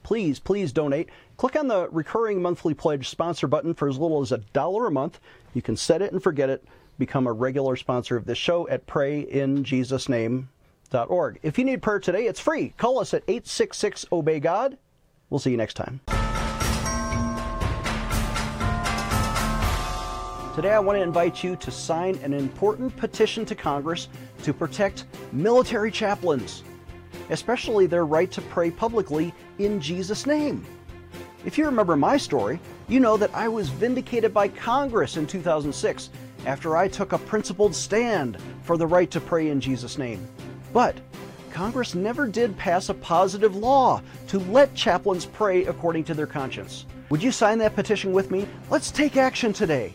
Please, 0.03 0.39
please 0.39 0.73
donate. 0.73 1.09
Click 1.37 1.57
on 1.57 1.69
the 1.69 1.89
recurring 1.91 2.43
monthly 2.43 2.75
pledge 2.75 3.09
sponsor 3.09 3.47
button 3.47 3.73
for 3.75 3.89
as 3.89 3.99
little 3.99 4.21
as 4.21 4.33
a 4.33 4.39
dollar 4.39 4.87
a 4.87 4.91
month. 4.91 5.21
You 5.55 5.63
can 5.63 5.77
set 5.77 6.03
it 6.03 6.13
and 6.13 6.23
forget 6.23 6.51
it. 6.51 6.63
Become 6.99 7.27
a 7.27 7.33
regular 7.33 7.77
sponsor 7.77 8.17
of 8.17 8.27
this 8.27 8.39
show 8.39 8.69
at 8.69 8.87
prayinjesusname.org. 8.87 11.39
If 11.43 11.59
you 11.59 11.65
need 11.65 11.83
prayer 11.83 11.99
today, 11.99 12.27
it's 12.27 12.41
free. 12.41 12.75
Call 12.77 13.01
us 13.01 13.15
at 13.15 13.25
866 13.27 14.07
Obey 14.13 14.39
God. 14.41 14.77
We'll 15.31 15.41
see 15.41 15.51
you 15.51 15.57
next 15.57 15.75
time. 15.75 16.01
Today, 20.55 20.71
I 20.71 20.79
want 20.79 20.99
to 20.99 21.03
invite 21.03 21.43
you 21.43 21.57
to 21.57 21.71
sign 21.73 22.15
an 22.23 22.33
important 22.33 22.97
petition 22.97 23.45
to 23.47 23.57
Congress 23.57 24.07
to 24.45 24.55
protect 24.55 25.07
military 25.33 25.91
chaplains, 25.91 26.63
especially 27.31 27.87
their 27.87 28.07
right 28.07 28.31
to 28.33 28.43
pray 28.43 28.71
publicly 28.71 29.35
in 29.59 29.81
Jesus' 29.81 30.27
name. 30.27 30.65
If 31.45 31.59
you 31.59 31.67
remember 31.67 31.97
my 31.97 32.17
story, 32.17 32.59
you 32.89 33.01
know 33.01 33.17
that 33.17 33.35
I 33.35 33.49
was 33.49 33.69
vindicated 33.69 34.33
by 34.33 34.49
Congress 34.49 35.17
in 35.17 35.27
2006 35.27 36.11
after 36.47 36.77
I 36.77 36.89
took 36.89 37.13
a 37.13 37.19
principled 37.19 37.75
stand 37.75 38.39
for 38.63 38.77
the 38.77 38.87
right 38.87 39.11
to 39.11 39.21
pray 39.21 39.51
in 39.51 39.61
Jesus' 39.61 39.99
name. 39.99 40.27
But 40.73 40.97
Congress 41.51 41.95
never 41.95 42.27
did 42.27 42.57
pass 42.57 42.89
a 42.89 42.95
positive 42.95 43.55
law 43.55 44.03
to 44.29 44.39
let 44.41 44.75
chaplains 44.75 45.27
pray 45.27 45.65
according 45.67 46.05
to 46.05 46.15
their 46.15 46.27
conscience. 46.27 46.87
Would 47.11 47.23
you 47.23 47.31
sign 47.31 47.59
that 47.59 47.77
petition 47.77 48.13
with 48.13 48.31
me? 48.31 48.49
Let's 48.71 48.91
take 48.91 49.17
action 49.17 49.53
today. 49.53 49.95